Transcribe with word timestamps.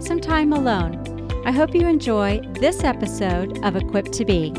some 0.00 0.20
time 0.20 0.52
alone, 0.52 1.42
I 1.44 1.50
hope 1.50 1.74
you 1.74 1.88
enjoy 1.88 2.40
this 2.60 2.84
episode 2.84 3.58
of 3.64 3.74
Equipped 3.74 4.12
to 4.12 4.24
Be. 4.24 4.52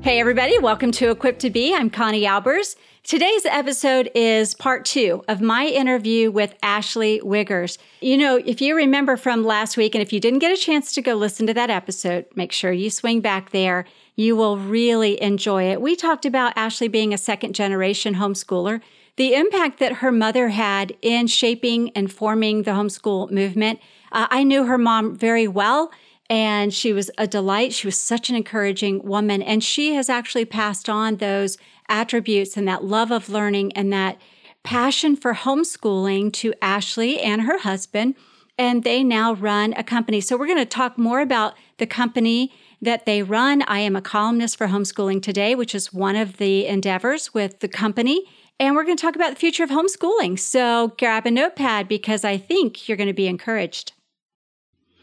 Hey, 0.00 0.18
everybody, 0.18 0.58
welcome 0.58 0.90
to 0.92 1.10
Equipped 1.10 1.40
to 1.40 1.50
Be. 1.50 1.74
I'm 1.74 1.90
Connie 1.90 2.22
Albers. 2.22 2.76
Today's 3.04 3.44
episode 3.44 4.10
is 4.14 4.54
part 4.54 4.86
two 4.86 5.22
of 5.28 5.42
my 5.42 5.66
interview 5.66 6.30
with 6.30 6.54
Ashley 6.62 7.20
Wiggers. 7.22 7.76
You 8.00 8.16
know, 8.16 8.36
if 8.36 8.62
you 8.62 8.74
remember 8.74 9.18
from 9.18 9.44
last 9.44 9.76
week, 9.76 9.94
and 9.94 10.00
if 10.00 10.10
you 10.10 10.18
didn't 10.18 10.38
get 10.38 10.50
a 10.50 10.60
chance 10.60 10.94
to 10.94 11.02
go 11.02 11.14
listen 11.14 11.46
to 11.48 11.54
that 11.54 11.68
episode, 11.68 12.24
make 12.34 12.52
sure 12.52 12.72
you 12.72 12.88
swing 12.88 13.20
back 13.20 13.50
there. 13.50 13.84
You 14.14 14.36
will 14.36 14.58
really 14.58 15.20
enjoy 15.22 15.70
it. 15.70 15.80
We 15.80 15.96
talked 15.96 16.26
about 16.26 16.52
Ashley 16.56 16.88
being 16.88 17.14
a 17.14 17.18
second 17.18 17.54
generation 17.54 18.14
homeschooler, 18.16 18.80
the 19.16 19.34
impact 19.34 19.78
that 19.78 19.94
her 19.94 20.12
mother 20.12 20.48
had 20.48 20.92
in 21.02 21.26
shaping 21.26 21.90
and 21.90 22.12
forming 22.12 22.62
the 22.62 22.72
homeschool 22.72 23.30
movement. 23.30 23.80
Uh, 24.10 24.26
I 24.30 24.42
knew 24.42 24.64
her 24.64 24.78
mom 24.78 25.16
very 25.16 25.48
well 25.48 25.90
and 26.32 26.72
she 26.72 26.94
was 26.94 27.10
a 27.18 27.26
delight. 27.26 27.74
She 27.74 27.86
was 27.86 27.98
such 27.98 28.30
an 28.30 28.36
encouraging 28.36 29.02
woman. 29.02 29.42
And 29.42 29.62
she 29.62 29.94
has 29.96 30.08
actually 30.08 30.46
passed 30.46 30.88
on 30.88 31.16
those 31.16 31.58
attributes 31.90 32.56
and 32.56 32.66
that 32.68 32.84
love 32.84 33.10
of 33.10 33.28
learning 33.28 33.72
and 33.74 33.92
that 33.92 34.18
passion 34.62 35.14
for 35.14 35.34
homeschooling 35.34 36.32
to 36.32 36.54
Ashley 36.62 37.20
and 37.20 37.42
her 37.42 37.58
husband. 37.58 38.14
And 38.56 38.82
they 38.82 39.04
now 39.04 39.34
run 39.34 39.74
a 39.76 39.82
company. 39.82 40.22
So 40.22 40.38
we're 40.38 40.46
going 40.46 40.58
to 40.58 40.64
talk 40.64 40.96
more 40.96 41.20
about 41.20 41.54
the 41.76 41.86
company 41.86 42.50
that 42.82 43.06
they 43.06 43.22
run. 43.22 43.62
I 43.62 43.78
am 43.78 43.96
a 43.96 44.02
columnist 44.02 44.58
for 44.58 44.66
Homeschooling 44.66 45.22
Today, 45.22 45.54
which 45.54 45.74
is 45.74 45.92
one 45.92 46.16
of 46.16 46.36
the 46.36 46.66
endeavors 46.66 47.32
with 47.32 47.60
the 47.60 47.68
company. 47.68 48.24
And 48.58 48.74
we're 48.74 48.84
going 48.84 48.96
to 48.96 49.00
talk 49.02 49.16
about 49.16 49.30
the 49.30 49.36
future 49.36 49.64
of 49.64 49.70
homeschooling. 49.70 50.38
So 50.38 50.92
grab 50.98 51.24
a 51.24 51.30
notepad 51.30 51.88
because 51.88 52.24
I 52.24 52.36
think 52.36 52.88
you're 52.88 52.96
going 52.96 53.06
to 53.08 53.14
be 53.14 53.28
encouraged. 53.28 53.92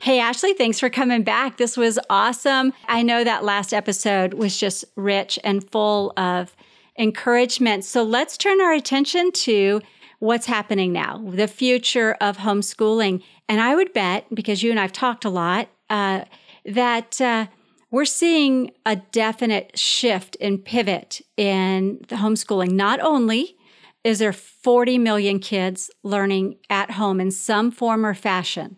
Hey, 0.01 0.19
Ashley, 0.19 0.53
thanks 0.53 0.79
for 0.79 0.89
coming 0.89 1.23
back. 1.23 1.57
This 1.57 1.75
was 1.75 1.99
awesome. 2.09 2.73
I 2.87 3.01
know 3.01 3.23
that 3.23 3.43
last 3.43 3.73
episode 3.73 4.33
was 4.33 4.57
just 4.57 4.85
rich 4.95 5.39
and 5.43 5.69
full 5.71 6.13
of 6.15 6.55
encouragement. 6.97 7.83
So 7.83 8.03
let's 8.03 8.37
turn 8.37 8.61
our 8.61 8.73
attention 8.73 9.31
to 9.31 9.81
what's 10.19 10.45
happening 10.45 10.93
now, 10.93 11.17
the 11.33 11.47
future 11.47 12.15
of 12.21 12.37
homeschooling. 12.37 13.23
And 13.47 13.59
I 13.59 13.75
would 13.75 13.93
bet, 13.93 14.25
because 14.33 14.63
you 14.63 14.71
and 14.71 14.79
I've 14.79 14.93
talked 14.93 15.25
a 15.25 15.29
lot, 15.29 15.69
uh, 15.89 16.25
that 16.65 17.19
uh, 17.19 17.47
we're 17.91 18.05
seeing 18.05 18.71
a 18.85 18.95
definite 18.97 19.77
shift 19.77 20.37
and 20.39 20.63
pivot 20.63 21.21
in 21.37 21.99
the 22.07 22.17
homeschooling. 22.17 22.71
Not 22.71 22.99
only 22.99 23.57
is 24.03 24.19
there 24.19 24.33
40 24.33 24.97
million 24.97 25.39
kids 25.39 25.89
learning 26.03 26.57
at 26.69 26.91
home 26.91 27.19
in 27.19 27.31
some 27.31 27.71
form 27.71 28.05
or 28.05 28.13
fashion, 28.13 28.77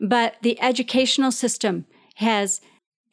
but 0.00 0.36
the 0.42 0.60
educational 0.60 1.32
system 1.32 1.86
has 2.16 2.60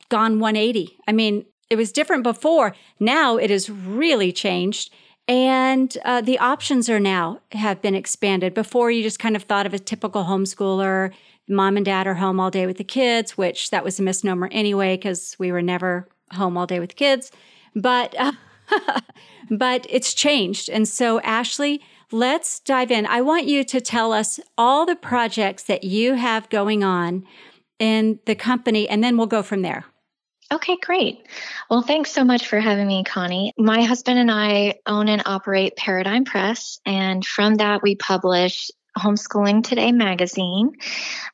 gone 0.09 0.40
180. 0.40 0.97
I 1.07 1.12
mean, 1.12 1.46
it 1.69 1.75
was 1.75 1.91
different 1.91 2.23
before. 2.23 2.75
Now 3.00 3.38
it 3.38 3.50
has 3.50 3.69
really 3.69 4.31
changed. 4.31 4.94
And 5.28 5.97
uh, 6.03 6.19
the 6.19 6.38
options 6.40 6.90
are 6.90 7.00
now 7.00 7.40
have 7.53 7.81
been 7.81 7.96
expanded. 7.96 8.53
Before 8.53 8.91
you 8.91 9.02
just 9.02 9.19
kind 9.19 9.35
of 9.38 9.44
thought 9.44 9.66
of 9.66 9.73
a 9.73 9.79
typical 9.79 10.25
homeschooler, 10.25 11.13
mom 11.47 11.77
and 11.77 11.85
dad 11.85 12.07
are 12.07 12.15
home 12.15 12.39
all 12.39 12.51
day 12.51 12.65
with 12.65 12.77
the 12.77 12.83
kids, 12.83 13.37
which 13.37 13.69
that 13.69 13.83
was 13.83 13.99
a 13.99 14.03
misnomer 14.03 14.49
anyway, 14.51 14.95
because 14.95 15.35
we 15.39 15.51
were 15.51 15.61
never 15.61 16.07
home 16.31 16.57
all 16.57 16.67
day 16.67 16.79
with 16.79 16.95
kids. 16.95 17.31
But 17.75 18.15
uh, 18.17 18.33
but 19.49 19.85
it's 19.89 20.13
changed. 20.13 20.69
And 20.69 20.87
so 20.87 21.19
Ashley, 21.21 21.81
let's 22.11 22.59
dive 22.59 22.91
in. 22.91 23.05
I 23.05 23.21
want 23.21 23.45
you 23.45 23.63
to 23.65 23.81
tell 23.81 24.13
us 24.13 24.39
all 24.57 24.85
the 24.85 24.95
projects 24.95 25.63
that 25.63 25.83
you 25.83 26.15
have 26.15 26.49
going 26.49 26.83
on 26.83 27.25
in 27.79 28.19
the 28.25 28.35
company, 28.35 28.87
and 28.87 29.03
then 29.03 29.17
we'll 29.17 29.27
go 29.27 29.43
from 29.43 29.61
there. 29.61 29.85
Okay, 30.51 30.77
great. 30.83 31.27
Well, 31.69 31.81
thanks 31.81 32.11
so 32.11 32.23
much 32.23 32.47
for 32.47 32.59
having 32.59 32.85
me, 32.85 33.03
Connie. 33.03 33.53
My 33.57 33.81
husband 33.81 34.19
and 34.19 34.29
I 34.29 34.75
own 34.85 35.09
and 35.09 35.23
operate 35.25 35.75
Paradigm 35.75 36.25
Press, 36.25 36.79
and 36.85 37.25
from 37.25 37.55
that, 37.55 37.81
we 37.81 37.95
publish 37.95 38.69
Homeschooling 38.97 39.63
Today 39.63 39.91
magazine, 39.91 40.73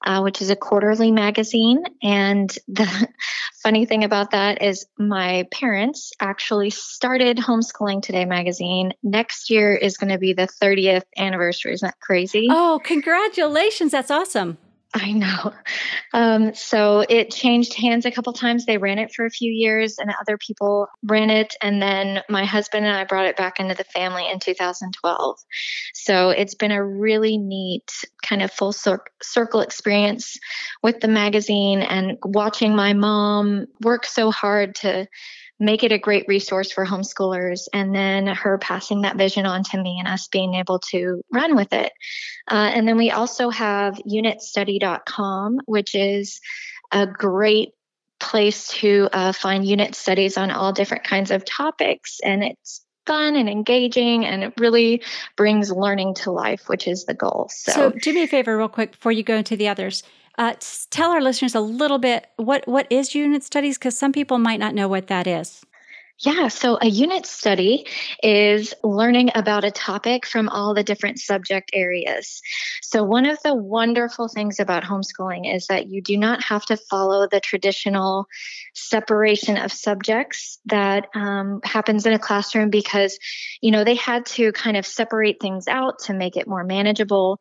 uh, 0.05 0.21
which 0.21 0.41
is 0.41 0.49
a 0.49 0.55
quarterly 0.55 1.11
magazine. 1.11 1.83
And 2.01 2.49
the 2.67 3.09
funny 3.63 3.85
thing 3.85 4.03
about 4.03 4.31
that 4.31 4.61
is, 4.61 4.85
my 4.97 5.47
parents 5.51 6.11
actually 6.19 6.69
started 6.69 7.37
Homeschooling 7.37 8.01
Today 8.01 8.25
magazine. 8.25 8.93
Next 9.03 9.49
year 9.49 9.75
is 9.75 9.97
going 9.97 10.11
to 10.11 10.19
be 10.19 10.33
the 10.33 10.47
30th 10.61 11.03
anniversary. 11.17 11.73
Isn't 11.73 11.87
that 11.87 11.99
crazy? 11.99 12.47
Oh, 12.49 12.79
congratulations. 12.83 13.91
That's 13.91 14.11
awesome. 14.11 14.57
I 14.95 15.11
know. 15.11 15.53
Um, 16.13 16.55
so 16.55 17.05
it 17.07 17.29
changed 17.29 17.75
hands 17.75 18.05
a 18.05 18.11
couple 18.11 18.33
times. 18.33 18.65
They 18.65 18.79
ran 18.79 18.97
it 18.97 19.13
for 19.13 19.25
a 19.25 19.29
few 19.29 19.51
years, 19.51 19.99
and 19.99 20.11
other 20.19 20.37
people 20.37 20.87
ran 21.03 21.29
it. 21.29 21.55
And 21.61 21.79
then 21.79 22.23
my 22.27 22.43
husband 22.43 22.87
and 22.87 22.95
I 22.95 23.03
brought 23.03 23.27
it 23.27 23.37
back 23.37 23.59
into 23.59 23.75
the 23.75 23.83
family 23.83 24.27
in 24.29 24.39
2012. 24.39 25.39
So 25.93 26.31
it's 26.31 26.55
been 26.55 26.71
a 26.71 26.83
really 26.83 27.37
neat 27.37 27.91
kind 28.23 28.41
of 28.41 28.51
full 28.51 28.73
cir- 28.73 29.03
circle 29.21 29.61
experience 29.61 30.37
with 30.81 31.01
the 31.01 31.07
magazine 31.07 31.81
and 31.81 32.17
watching 32.23 32.75
my 32.75 32.93
mom 32.93 33.67
work 33.81 34.05
so 34.05 34.31
hard 34.31 34.73
to 34.75 35.07
make 35.59 35.83
it 35.83 35.91
a 35.91 35.97
great 35.97 36.25
resource 36.27 36.71
for 36.71 36.85
homeschoolers. 36.85 37.67
And 37.73 37.93
then 37.93 38.27
her 38.27 38.57
passing 38.57 39.01
that 39.01 39.17
vision 39.17 39.45
on 39.45 39.63
to 39.65 39.81
me 39.81 39.97
and 39.99 40.07
us 40.07 40.27
being 40.27 40.53
able 40.53 40.79
to 40.91 41.21
run 41.31 41.55
with 41.55 41.73
it. 41.73 41.91
Uh, 42.49 42.71
and 42.73 42.87
then 42.87 42.97
we 42.97 43.11
also 43.11 43.49
have 43.49 43.95
unitstudy.com 44.09 45.59
which 45.65 45.95
is 45.95 46.39
a 46.91 47.05
great 47.05 47.69
place 48.19 48.67
to 48.67 49.09
uh, 49.13 49.31
find 49.31 49.65
unit 49.65 49.95
studies 49.95 50.37
on 50.37 50.51
all 50.51 50.73
different 50.73 51.03
kinds 51.03 51.31
of 51.31 51.45
topics. 51.45 52.19
And 52.23 52.43
it's 52.43 52.85
fun 53.05 53.35
and 53.35 53.49
engaging 53.49 54.25
and 54.25 54.43
it 54.43 54.53
really 54.57 55.01
brings 55.35 55.71
learning 55.71 56.13
to 56.13 56.31
life 56.31 56.69
which 56.69 56.87
is 56.87 57.05
the 57.05 57.13
goal. 57.13 57.49
So, 57.51 57.71
so 57.71 57.89
do 57.89 58.13
me 58.13 58.23
a 58.23 58.27
favor 58.27 58.55
real 58.55 58.67
quick 58.67 58.91
before 58.91 59.11
you 59.11 59.23
go 59.23 59.35
into 59.35 59.55
the 59.55 59.67
others 59.67 60.03
uh, 60.39 60.55
tell 60.89 61.11
our 61.11 61.21
listeners 61.21 61.53
a 61.53 61.59
little 61.59 61.99
bit 61.99 62.27
what 62.37 62.65
what 62.67 62.87
is 62.89 63.13
unit 63.13 63.43
studies 63.43 63.77
because 63.77 63.97
some 63.97 64.13
people 64.13 64.39
might 64.39 64.59
not 64.59 64.73
know 64.73 64.87
what 64.87 65.07
that 65.07 65.27
is. 65.27 65.65
Yeah, 66.21 66.49
so 66.49 66.77
a 66.81 66.87
unit 66.87 67.25
study 67.25 67.87
is 68.21 68.73
learning 68.83 69.31
about 69.35 69.63
a 69.63 69.71
topic 69.71 70.25
from 70.25 70.49
all 70.49 70.73
the 70.73 70.83
different 70.83 71.17
subject 71.17 71.71
areas. 71.73 72.41
So, 72.81 73.03
one 73.03 73.25
of 73.25 73.41
the 73.41 73.55
wonderful 73.55 74.27
things 74.27 74.59
about 74.59 74.83
homeschooling 74.83 75.53
is 75.53 75.67
that 75.67 75.87
you 75.87 76.01
do 76.01 76.17
not 76.17 76.43
have 76.43 76.65
to 76.65 76.75
follow 76.75 77.29
the 77.31 77.39
traditional 77.39 78.25
separation 78.75 79.55
of 79.55 79.71
subjects 79.71 80.59
that 80.65 81.07
um, 81.15 81.61
happens 81.63 82.05
in 82.05 82.11
a 82.11 82.19
classroom 82.19 82.69
because, 82.69 83.17
you 83.61 83.71
know, 83.71 83.85
they 83.85 83.95
had 83.95 84.25
to 84.25 84.51
kind 84.51 84.75
of 84.75 84.85
separate 84.85 85.37
things 85.39 85.69
out 85.69 85.99
to 85.99 86.13
make 86.13 86.35
it 86.35 86.49
more 86.49 86.65
manageable. 86.65 87.39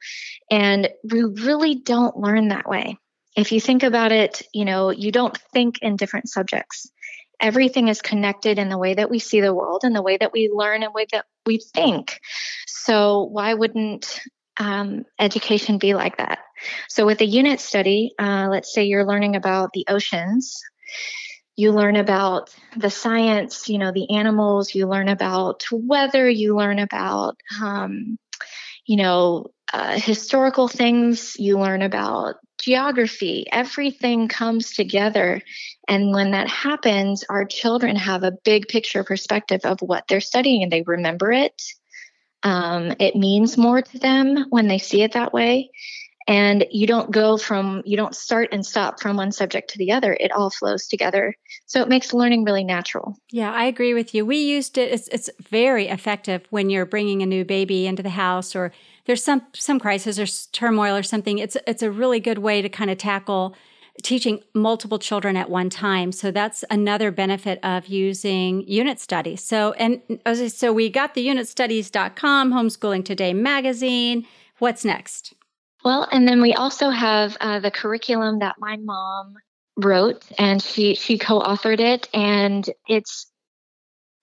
And 0.53 0.89
we 1.03 1.25
really 1.25 1.75
don't 1.75 2.17
learn 2.17 2.49
that 2.49 2.69
way. 2.69 2.97
If 3.37 3.51
you 3.51 3.61
think 3.61 3.83
about 3.83 4.13
it, 4.13 4.43
you 4.55 4.65
know, 4.65 4.91
you 4.91 5.11
don't 5.11 5.37
think 5.53 5.83
in 5.83 5.97
different 5.97 6.29
subjects 6.29 6.93
everything 7.41 7.89
is 7.89 8.03
connected 8.03 8.59
in 8.59 8.69
the 8.69 8.79
way 8.79 8.95
that 8.95 9.11
we 9.11 9.19
see 9.19 9.41
the 9.41 9.55
world 9.55 9.83
and 9.85 9.95
the 9.95 10.03
way 10.03 10.17
that 10.17 10.33
we 10.33 10.51
learn 10.53 10.83
and 10.83 10.93
way 10.95 11.07
that 11.13 11.27
we 11.47 11.61
think. 11.75 12.19
So 12.67 13.25
why 13.25 13.55
wouldn't 13.55 14.21
um, 14.59 15.05
education 15.19 15.79
be 15.79 15.95
like 15.95 16.17
that? 16.19 16.41
So 16.89 17.07
with 17.07 17.21
a 17.21 17.27
unit 17.27 17.61
study, 17.61 18.13
uh, 18.19 18.49
let's 18.51 18.73
say 18.73 18.85
you're 18.85 19.07
learning 19.07 19.37
about 19.37 19.71
the 19.73 19.87
oceans. 19.89 20.61
You 21.57 21.73
learn 21.73 21.97
about 21.97 22.55
the 22.77 22.91
science, 22.91 23.69
you 23.69 23.79
know, 23.79 23.91
the 23.91 24.15
animals, 24.17 24.75
you 24.75 24.87
learn 24.87 25.09
about 25.09 25.65
weather, 25.73 26.29
you 26.29 26.57
learn 26.57 26.79
about, 26.79 27.37
um, 27.61 28.17
you 28.87 28.97
know, 28.97 29.47
uh, 29.73 29.99
historical 29.99 30.69
things, 30.69 31.37
you 31.39 31.59
learn 31.59 31.83
about 31.83 32.37
geography, 32.61 33.47
everything 33.53 34.29
comes 34.29 34.73
together. 34.73 35.43
And 35.87 36.13
when 36.13 36.33
that 36.33 36.49
happens, 36.49 37.25
our 37.29 37.45
children 37.45 37.97
have 37.97 38.25
a 38.25 38.33
big 38.45 38.69
picture 38.69 39.05
perspective 39.05 39.61
of 39.65 39.81
what 39.81 40.05
they're 40.09 40.21
studying 40.21 40.63
and 40.63 40.73
they 40.73 40.83
remember 40.83 41.31
it. 41.33 41.63
Um, 42.43 42.95
it 42.99 43.15
means 43.17 43.57
more 43.59 43.83
to 43.83 43.99
them 43.99 44.47
when 44.51 44.69
they 44.69 44.79
see 44.79 45.03
it 45.03 45.13
that 45.13 45.33
way. 45.33 45.71
and 46.29 46.67
you 46.71 46.87
don't 46.87 47.11
go 47.11 47.39
from 47.39 47.83
you 47.87 47.97
don't 47.97 48.15
start 48.15 48.51
and 48.53 48.65
stop 48.65 49.01
from 49.01 49.17
one 49.17 49.33
subject 49.33 49.71
to 49.71 49.79
the 49.79 49.91
other 49.91 50.17
it 50.21 50.31
all 50.31 50.51
flows 50.51 50.87
together 50.87 51.35
so 51.67 51.81
it 51.81 51.89
makes 51.89 52.13
learning 52.13 52.45
really 52.45 52.63
natural 52.65 53.17
yeah 53.33 53.51
i 53.53 53.65
agree 53.65 53.95
with 53.95 54.15
you 54.15 54.25
we 54.25 54.37
used 54.37 54.79
it 54.79 54.93
it's, 54.93 55.09
it's 55.09 55.31
very 55.49 55.89
effective 55.89 56.43
when 56.51 56.71
you're 56.71 56.87
bringing 56.87 57.23
a 57.23 57.27
new 57.27 57.45
baby 57.45 57.87
into 57.87 58.03
the 58.03 58.11
house 58.11 58.55
or 58.55 58.71
there's 59.09 59.25
some 59.25 59.43
some 59.55 59.81
crisis 59.81 60.19
or 60.21 60.27
turmoil 60.53 60.95
or 60.95 61.03
something 61.03 61.39
it's 61.39 61.57
it's 61.67 61.83
a 61.83 61.91
really 61.91 62.21
good 62.21 62.39
way 62.39 62.63
to 62.63 62.69
kind 62.69 62.91
of 62.91 62.99
tackle 62.99 63.57
teaching 64.03 64.43
multiple 64.55 64.99
children 64.99 65.37
at 65.37 65.51
one 65.51 65.71
time. 65.71 66.13
So 66.13 66.31
that's 66.31 66.65
another 66.71 67.11
benefit 67.11 67.59
of 67.63 67.87
using 67.87 68.63
unit 68.69 69.01
studies. 69.01 69.43
So, 69.43 69.73
and 69.73 70.01
so 70.53 70.73
we 70.73 70.89
got 70.89 71.15
the 71.15 71.27
unitstudies.com, 71.27 72.53
Homeschooling 72.53 73.05
Today 73.05 73.33
magazine. 73.35 74.27
What's 74.59 74.85
next? 74.85 75.35
Well, 75.85 76.09
and 76.11 76.27
then 76.27 76.43
we 76.43 76.55
also 76.55 76.91
have 76.91 77.37
uh, 77.41 77.61
the 77.61 77.71
curriculum 77.71 78.41
that 78.41 78.57
my 78.59 78.77
mom 78.77 79.37
wrote, 79.77 80.25
and 80.39 80.61
she 80.61 80.95
she 80.95 81.19
co-authored 81.19 81.81
it, 81.81 82.09
and 82.13 82.69
it's 82.89 83.27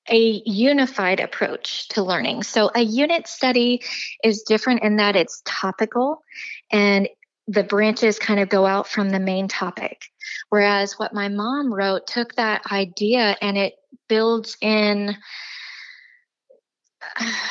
a 0.10 0.42
unified 0.46 1.19
approach 1.19 1.88
to 1.90 2.04
learning. 2.04 2.44
So 2.44 2.72
a 2.75 2.81
unit 2.81 3.28
study 3.28 3.81
is 4.24 4.44
different 4.44 4.84
in 4.84 4.98
that 4.98 5.16
it's 5.16 5.42
topical 5.46 6.24
and 6.72 7.10
the 7.48 7.63
branches 7.63 8.19
kind 8.19 8.40
of 8.40 8.50
go 8.50 8.66
out 8.66 8.88
from 8.88 9.10
the 9.10 9.19
main 9.19 9.48
topic. 9.48 10.06
Whereas 10.50 10.94
what 10.98 11.13
my 11.13 11.28
mom 11.28 11.74
wrote 11.74 12.07
took 12.07 12.36
that 12.36 12.72
idea 12.72 13.36
and 13.42 13.57
it 13.57 13.75
builds 14.07 14.57
in 14.62 15.16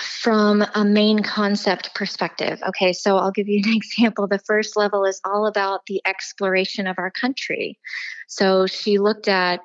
from 0.01 0.65
a 0.75 0.85
main 0.85 1.23
concept 1.23 1.95
perspective. 1.95 2.61
Okay, 2.67 2.93
so 2.93 3.17
I'll 3.17 3.31
give 3.31 3.49
you 3.49 3.63
an 3.65 3.73
example. 3.77 4.27
The 4.27 4.39
first 4.39 4.77
level 4.77 5.05
is 5.05 5.21
all 5.25 5.47
about 5.47 5.87
the 5.87 6.03
exploration 6.05 6.87
of 6.87 6.99
our 6.99 7.11
country. 7.11 7.79
So 8.27 8.67
she 8.67 8.99
looked 8.99 9.29
at 9.29 9.61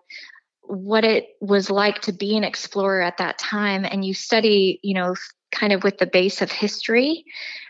what 0.70 1.04
it 1.04 1.30
was 1.42 1.72
like 1.72 2.00
to 2.02 2.14
be 2.14 2.38
an 2.38 2.44
explorer 2.44 3.02
at 3.02 3.18
that 3.18 3.40
time. 3.40 3.86
And 3.86 4.06
you 4.06 4.14
study, 4.14 4.80
you 4.84 4.94
know, 4.94 5.16
kind 5.52 5.74
of 5.74 5.84
with 5.84 5.98
the 5.98 6.06
base 6.06 6.44
of 6.44 6.52
history, 6.52 7.26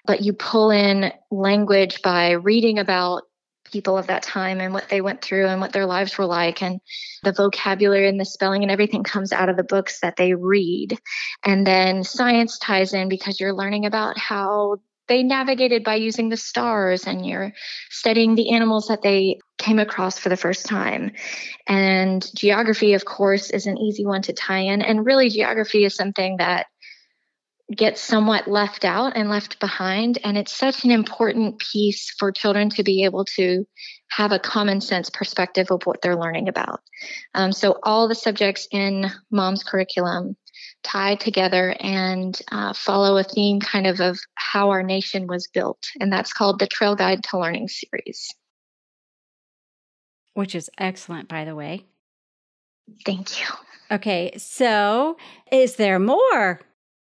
but 0.05 0.21
you 0.21 0.33
pull 0.33 0.69
in 0.69 1.13
language 1.31 2.01
by 2.01 2.31
reading 2.31 2.77
about 2.77 3.23
people 3.71 3.97
of 3.97 4.07
that 4.07 4.23
time 4.23 4.59
and 4.59 4.73
what 4.73 4.89
they 4.89 4.99
went 4.99 5.21
through 5.21 5.45
and 5.47 5.61
what 5.61 5.71
their 5.71 5.85
lives 5.85 6.17
were 6.17 6.25
like. 6.25 6.61
And 6.61 6.81
the 7.23 7.31
vocabulary 7.31 8.09
and 8.09 8.19
the 8.19 8.25
spelling 8.25 8.63
and 8.63 8.71
everything 8.71 9.03
comes 9.03 9.31
out 9.31 9.47
of 9.47 9.55
the 9.55 9.63
books 9.63 10.01
that 10.01 10.17
they 10.17 10.33
read. 10.33 10.97
And 11.45 11.65
then 11.65 12.03
science 12.03 12.57
ties 12.57 12.93
in 12.93 13.07
because 13.07 13.39
you're 13.39 13.53
learning 13.53 13.85
about 13.85 14.17
how 14.17 14.77
they 15.07 15.23
navigated 15.23 15.85
by 15.85 15.95
using 15.95 16.29
the 16.29 16.37
stars 16.37 17.07
and 17.07 17.25
you're 17.25 17.53
studying 17.89 18.35
the 18.35 18.51
animals 18.51 18.87
that 18.87 19.01
they 19.01 19.39
came 19.59 19.77
across 19.77 20.17
for 20.17 20.29
the 20.29 20.37
first 20.37 20.65
time 20.65 21.11
and 21.67 22.25
geography 22.35 22.93
of 22.93 23.05
course 23.05 23.51
is 23.51 23.67
an 23.67 23.77
easy 23.77 24.05
one 24.05 24.23
to 24.23 24.33
tie 24.33 24.61
in 24.61 24.81
and 24.81 25.05
really 25.05 25.29
geography 25.29 25.85
is 25.85 25.93
something 25.93 26.37
that 26.37 26.65
gets 27.75 28.01
somewhat 28.01 28.47
left 28.47 28.83
out 28.83 29.15
and 29.15 29.29
left 29.29 29.59
behind. 29.59 30.17
And 30.23 30.37
it's 30.37 30.55
such 30.55 30.83
an 30.83 30.91
important 30.91 31.59
piece 31.59 32.11
for 32.17 32.31
children 32.31 32.69
to 32.71 32.83
be 32.83 33.03
able 33.03 33.25
to 33.35 33.65
have 34.09 34.31
a 34.31 34.39
common 34.39 34.81
sense 34.81 35.09
perspective 35.09 35.67
of 35.69 35.83
what 35.83 36.01
they're 36.01 36.19
learning 36.19 36.49
about. 36.49 36.81
Um, 37.35 37.51
so, 37.51 37.77
all 37.83 38.07
the 38.07 38.15
subjects 38.15 38.67
in 38.71 39.05
mom's 39.31 39.63
curriculum 39.63 40.35
tie 40.83 41.15
together 41.15 41.75
and 41.79 42.39
uh, 42.51 42.73
follow 42.73 43.17
a 43.17 43.23
theme 43.23 43.59
kind 43.59 43.85
of 43.85 43.99
of 43.99 44.19
how 44.35 44.71
our 44.71 44.81
nation 44.81 45.27
was 45.27 45.47
built. 45.53 45.83
And 45.99 46.11
that's 46.11 46.33
called 46.33 46.59
the 46.59 46.67
Trail 46.67 46.95
Guide 46.95 47.23
to 47.25 47.37
Learning 47.37 47.67
series. 47.67 48.33
Which 50.33 50.55
is 50.55 50.69
excellent, 50.77 51.27
by 51.27 51.45
the 51.45 51.55
way. 51.55 51.85
Thank 53.05 53.39
you. 53.39 53.47
Okay, 53.91 54.31
so 54.37 55.17
is 55.51 55.75
there 55.75 55.99
more? 55.99 56.59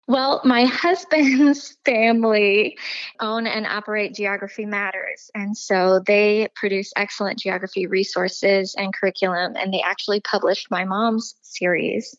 Well, 0.08 0.42
my 0.44 0.66
husband's 0.70 1.78
family 1.86 2.78
own 3.20 3.48
and 3.48 3.66
operate 3.66 4.16
Geography 4.16 4.66
Matters. 4.66 5.30
And 5.34 5.56
so 5.58 6.02
they 6.06 6.50
produce 6.56 6.92
excellent 6.96 7.40
geography 7.40 7.88
resources 7.88 8.76
and 8.78 8.94
curriculum. 8.94 9.56
And 9.56 9.74
they 9.74 9.82
actually 9.82 10.20
published 10.20 10.70
my 10.70 10.84
mom's 10.84 11.36
series. 11.42 12.18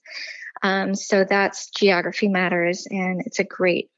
Um, 0.63 0.95
so 0.95 1.25
that's 1.25 1.69
Geography 1.71 2.29
Matters. 2.29 2.87
And 2.91 3.23
it's 3.27 3.39
a 3.39 3.45
great 3.45 3.91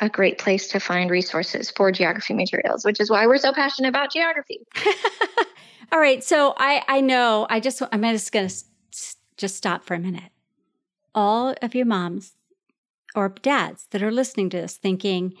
a 0.00 0.08
great 0.08 0.38
place 0.38 0.68
to 0.68 0.80
find 0.80 1.10
resources 1.10 1.70
for 1.70 1.92
geography 1.92 2.34
materials, 2.34 2.84
which 2.84 3.00
is 3.00 3.10
why 3.10 3.26
we're 3.26 3.38
so 3.38 3.52
passionate 3.52 3.88
about 3.88 4.12
geography. 4.12 4.60
All 5.92 6.00
right, 6.00 6.24
so 6.24 6.54
I 6.58 6.82
I 6.88 7.00
know 7.00 7.46
I 7.48 7.60
just 7.60 7.82
I'm 7.92 8.02
just 8.02 8.32
going 8.32 8.48
to 8.48 8.54
just 9.36 9.56
stop 9.56 9.84
for 9.84 9.94
a 9.94 9.98
minute. 9.98 10.30
All 11.14 11.54
of 11.62 11.74
you 11.74 11.84
moms 11.84 12.32
or 13.14 13.28
dads 13.28 13.86
that 13.90 14.02
are 14.02 14.10
listening 14.10 14.50
to 14.50 14.60
this 14.60 14.76
thinking, 14.76 15.34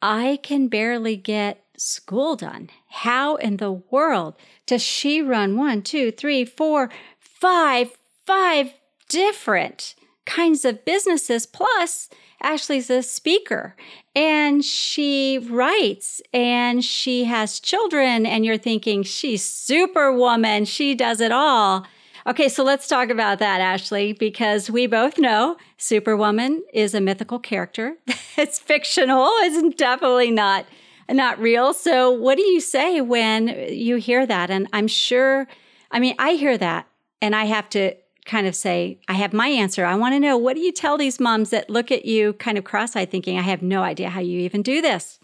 I 0.00 0.38
can 0.42 0.68
barely 0.68 1.16
get 1.16 1.64
school 1.76 2.36
done. 2.36 2.70
How 2.88 3.36
in 3.36 3.58
the 3.58 3.72
world 3.72 4.34
does 4.66 4.82
she 4.82 5.20
run 5.20 5.56
one, 5.56 5.82
two, 5.82 6.10
three, 6.10 6.44
four, 6.44 6.90
five, 7.18 7.90
five 8.24 8.72
different 9.08 9.94
kinds 10.26 10.64
of 10.64 10.84
businesses? 10.84 11.46
Plus, 11.46 12.08
Ashley's 12.40 12.90
a 12.90 13.02
speaker 13.02 13.74
and 14.14 14.64
she 14.64 15.38
writes 15.38 16.20
and 16.32 16.84
she 16.84 17.24
has 17.24 17.58
children, 17.58 18.26
and 18.26 18.44
you're 18.44 18.58
thinking, 18.58 19.02
she's 19.02 19.44
superwoman, 19.44 20.64
she 20.64 20.94
does 20.94 21.20
it 21.20 21.32
all. 21.32 21.86
Okay, 22.26 22.48
so 22.48 22.64
let's 22.64 22.88
talk 22.88 23.10
about 23.10 23.38
that, 23.40 23.60
Ashley, 23.60 24.14
because 24.14 24.70
we 24.70 24.86
both 24.86 25.18
know 25.18 25.56
Superwoman 25.76 26.62
is 26.72 26.94
a 26.94 27.00
mythical 27.00 27.38
character. 27.38 27.96
it's 28.38 28.58
fictional. 28.58 29.28
It's 29.40 29.76
definitely 29.76 30.30
not 30.30 30.66
not 31.10 31.38
real. 31.38 31.74
So, 31.74 32.10
what 32.10 32.38
do 32.38 32.44
you 32.44 32.60
say 32.60 33.02
when 33.02 33.48
you 33.68 33.96
hear 33.96 34.24
that? 34.24 34.50
And 34.50 34.68
I'm 34.72 34.88
sure, 34.88 35.46
I 35.90 36.00
mean, 36.00 36.14
I 36.18 36.32
hear 36.32 36.56
that, 36.56 36.88
and 37.20 37.36
I 37.36 37.44
have 37.44 37.68
to 37.70 37.94
kind 38.24 38.46
of 38.46 38.54
say, 38.54 38.98
I 39.08 39.14
have 39.14 39.32
my 39.32 39.48
answer. 39.48 39.84
I 39.84 39.94
want 39.96 40.14
to 40.14 40.20
know 40.20 40.36
what 40.36 40.54
do 40.54 40.60
you 40.60 40.72
tell 40.72 40.96
these 40.96 41.20
moms 41.20 41.50
that 41.50 41.70
look 41.70 41.90
at 41.90 42.04
you 42.04 42.32
kind 42.34 42.58
of 42.58 42.64
cross 42.64 42.96
eyed 42.96 43.10
thinking, 43.10 43.38
I 43.38 43.42
have 43.42 43.62
no 43.62 43.82
idea 43.82 44.10
how 44.10 44.20
you 44.20 44.40
even 44.40 44.62
do 44.62 44.80
this? 44.80 45.18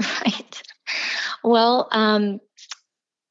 Right. 0.00 0.62
Well, 1.42 1.88
um, 1.92 2.40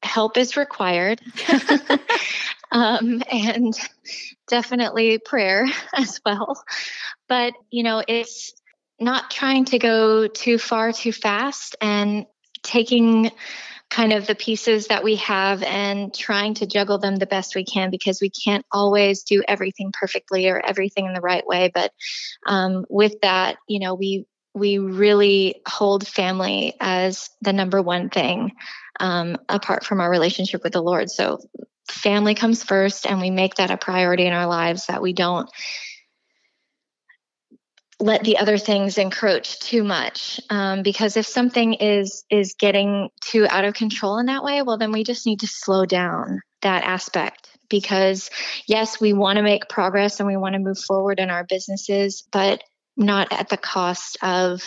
help 0.02 0.36
is 0.36 0.56
required. 0.56 1.20
um, 2.72 3.22
and 3.30 3.74
definitely 4.48 5.18
prayer 5.18 5.66
as 5.94 6.20
well. 6.24 6.62
But, 7.28 7.54
you 7.70 7.82
know, 7.82 8.02
it's 8.06 8.52
not 9.00 9.30
trying 9.30 9.64
to 9.66 9.78
go 9.78 10.26
too 10.28 10.58
far 10.58 10.92
too 10.92 11.12
fast 11.12 11.76
and 11.80 12.26
taking 12.62 13.30
kind 13.92 14.14
of 14.14 14.26
the 14.26 14.34
pieces 14.34 14.86
that 14.86 15.04
we 15.04 15.16
have 15.16 15.62
and 15.62 16.14
trying 16.14 16.54
to 16.54 16.66
juggle 16.66 16.96
them 16.96 17.16
the 17.16 17.26
best 17.26 17.54
we 17.54 17.62
can 17.62 17.90
because 17.90 18.22
we 18.22 18.30
can't 18.30 18.64
always 18.72 19.22
do 19.22 19.42
everything 19.46 19.92
perfectly 19.92 20.48
or 20.48 20.58
everything 20.58 21.04
in 21.04 21.12
the 21.12 21.20
right 21.20 21.46
way. 21.46 21.70
But 21.72 21.92
um, 22.46 22.86
with 22.88 23.20
that 23.20 23.58
you 23.68 23.80
know 23.80 23.94
we 23.94 24.24
we 24.54 24.78
really 24.78 25.60
hold 25.66 26.06
family 26.06 26.74
as 26.80 27.28
the 27.42 27.52
number 27.52 27.82
one 27.82 28.08
thing 28.08 28.52
um, 28.98 29.36
apart 29.48 29.84
from 29.84 30.00
our 30.00 30.10
relationship 30.10 30.62
with 30.64 30.72
the 30.72 30.82
lord. 30.82 31.10
So 31.10 31.38
family 31.86 32.34
comes 32.34 32.62
first 32.62 33.06
and 33.06 33.20
we 33.20 33.30
make 33.30 33.56
that 33.56 33.70
a 33.70 33.76
priority 33.76 34.24
in 34.24 34.32
our 34.32 34.46
lives 34.46 34.86
that 34.86 35.02
we 35.02 35.12
don't 35.12 35.50
let 38.02 38.24
the 38.24 38.38
other 38.38 38.58
things 38.58 38.98
encroach 38.98 39.60
too 39.60 39.84
much 39.84 40.40
um, 40.50 40.82
because 40.82 41.16
if 41.16 41.26
something 41.26 41.74
is 41.74 42.24
is 42.30 42.54
getting 42.58 43.08
too 43.20 43.46
out 43.48 43.64
of 43.64 43.74
control 43.74 44.18
in 44.18 44.26
that 44.26 44.42
way 44.42 44.60
well 44.62 44.76
then 44.76 44.92
we 44.92 45.04
just 45.04 45.24
need 45.24 45.40
to 45.40 45.46
slow 45.46 45.86
down 45.86 46.40
that 46.62 46.82
aspect 46.84 47.48
because 47.70 48.28
yes 48.66 49.00
we 49.00 49.12
want 49.12 49.36
to 49.36 49.42
make 49.42 49.68
progress 49.68 50.18
and 50.18 50.26
we 50.26 50.36
want 50.36 50.54
to 50.54 50.58
move 50.58 50.78
forward 50.78 51.20
in 51.20 51.30
our 51.30 51.44
businesses 51.44 52.26
but 52.32 52.62
not 52.96 53.32
at 53.32 53.48
the 53.48 53.56
cost 53.56 54.18
of 54.20 54.62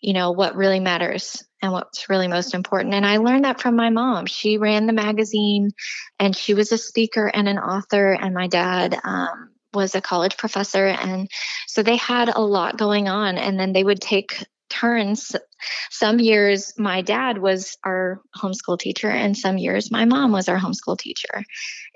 you 0.00 0.14
know 0.14 0.32
what 0.32 0.56
really 0.56 0.80
matters 0.80 1.44
and 1.62 1.72
what's 1.72 2.10
really 2.10 2.26
most 2.26 2.54
important. 2.54 2.92
And 2.92 3.06
I 3.06 3.18
learned 3.18 3.44
that 3.44 3.60
from 3.60 3.76
my 3.76 3.88
mom. 3.88 4.26
She 4.26 4.58
ran 4.58 4.86
the 4.86 4.92
magazine 4.92 5.70
and 6.18 6.36
she 6.36 6.54
was 6.54 6.72
a 6.72 6.78
speaker 6.78 7.30
and 7.32 7.48
an 7.48 7.58
author, 7.58 8.12
and 8.12 8.34
my 8.34 8.48
dad 8.48 8.98
um, 9.04 9.51
was 9.74 9.94
a 9.94 10.00
college 10.00 10.36
professor. 10.36 10.86
And 10.86 11.30
so 11.66 11.82
they 11.82 11.96
had 11.96 12.28
a 12.28 12.40
lot 12.40 12.76
going 12.76 13.08
on. 13.08 13.38
And 13.38 13.58
then 13.58 13.72
they 13.72 13.84
would 13.84 14.00
take 14.00 14.44
turns. 14.72 15.36
Some 15.90 16.18
years 16.18 16.72
my 16.78 17.02
dad 17.02 17.38
was 17.38 17.76
our 17.84 18.20
homeschool 18.36 18.78
teacher, 18.78 19.10
and 19.10 19.36
some 19.36 19.58
years 19.58 19.90
my 19.90 20.06
mom 20.06 20.32
was 20.32 20.48
our 20.48 20.58
homeschool 20.58 20.98
teacher. 20.98 21.44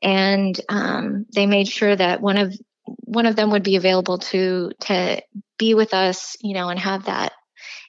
And 0.03 0.59
um, 0.69 1.27
they 1.35 1.47
made 1.47 1.69
sure 1.69 1.97
that 1.97 2.21
one 2.21 2.37
of 2.37 2.55
one 2.85 3.27
of 3.27 3.35
them 3.35 3.51
would 3.51 3.65
be 3.65 3.77
available 3.77 4.19
to 4.19 4.71
to 4.83 5.23
be 5.59 5.75
with 5.75 5.95
us, 5.95 6.37
you 6.41 6.55
know, 6.55 6.69
and 6.69 6.79
have 6.79 7.07
that 7.07 7.33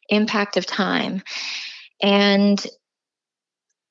impact 0.09 0.57
of 0.57 0.65
time. 0.65 1.21
And 2.01 2.65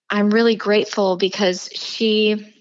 I'm 0.08 0.30
really 0.30 0.56
grateful 0.56 1.16
because 1.16 1.68
she 1.74 2.55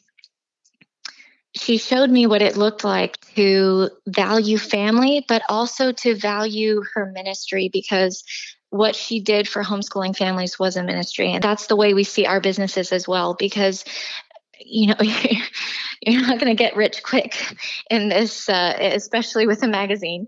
she 1.56 1.78
showed 1.78 2.10
me 2.10 2.28
what 2.28 2.42
it 2.42 2.58
looked 2.58 2.84
like 2.84 3.20
to 3.36 3.90
value 4.06 4.58
family, 4.58 5.26
but 5.28 5.42
also 5.50 5.92
to 5.92 6.16
value 6.16 6.84
her 6.94 7.12
ministry 7.12 7.70
because 7.72 8.24
what 8.70 8.96
she 8.96 9.22
did 9.22 9.48
for 9.48 9.64
homeschooling 9.64 10.16
families 10.16 10.60
was 10.60 10.76
a 10.76 10.84
ministry. 10.84 11.32
And 11.32 11.42
that's 11.42 11.68
the 11.68 11.78
way 11.78 11.94
we 11.94 12.04
see 12.04 12.26
our 12.26 12.42
businesses 12.42 12.92
as 12.92 13.08
well, 13.08 13.36
because 13.36 13.86
you 14.60 14.88
know 14.88 14.96
you're 16.02 16.22
not 16.22 16.40
going 16.40 16.56
to 16.56 16.62
get 16.62 16.76
rich 16.76 17.04
quick 17.04 17.36
in 17.90 18.10
this 18.10 18.50
uh, 18.50 18.74
especially 18.80 19.48
with 19.48 19.64
a 19.64 19.68
magazine 19.68 20.28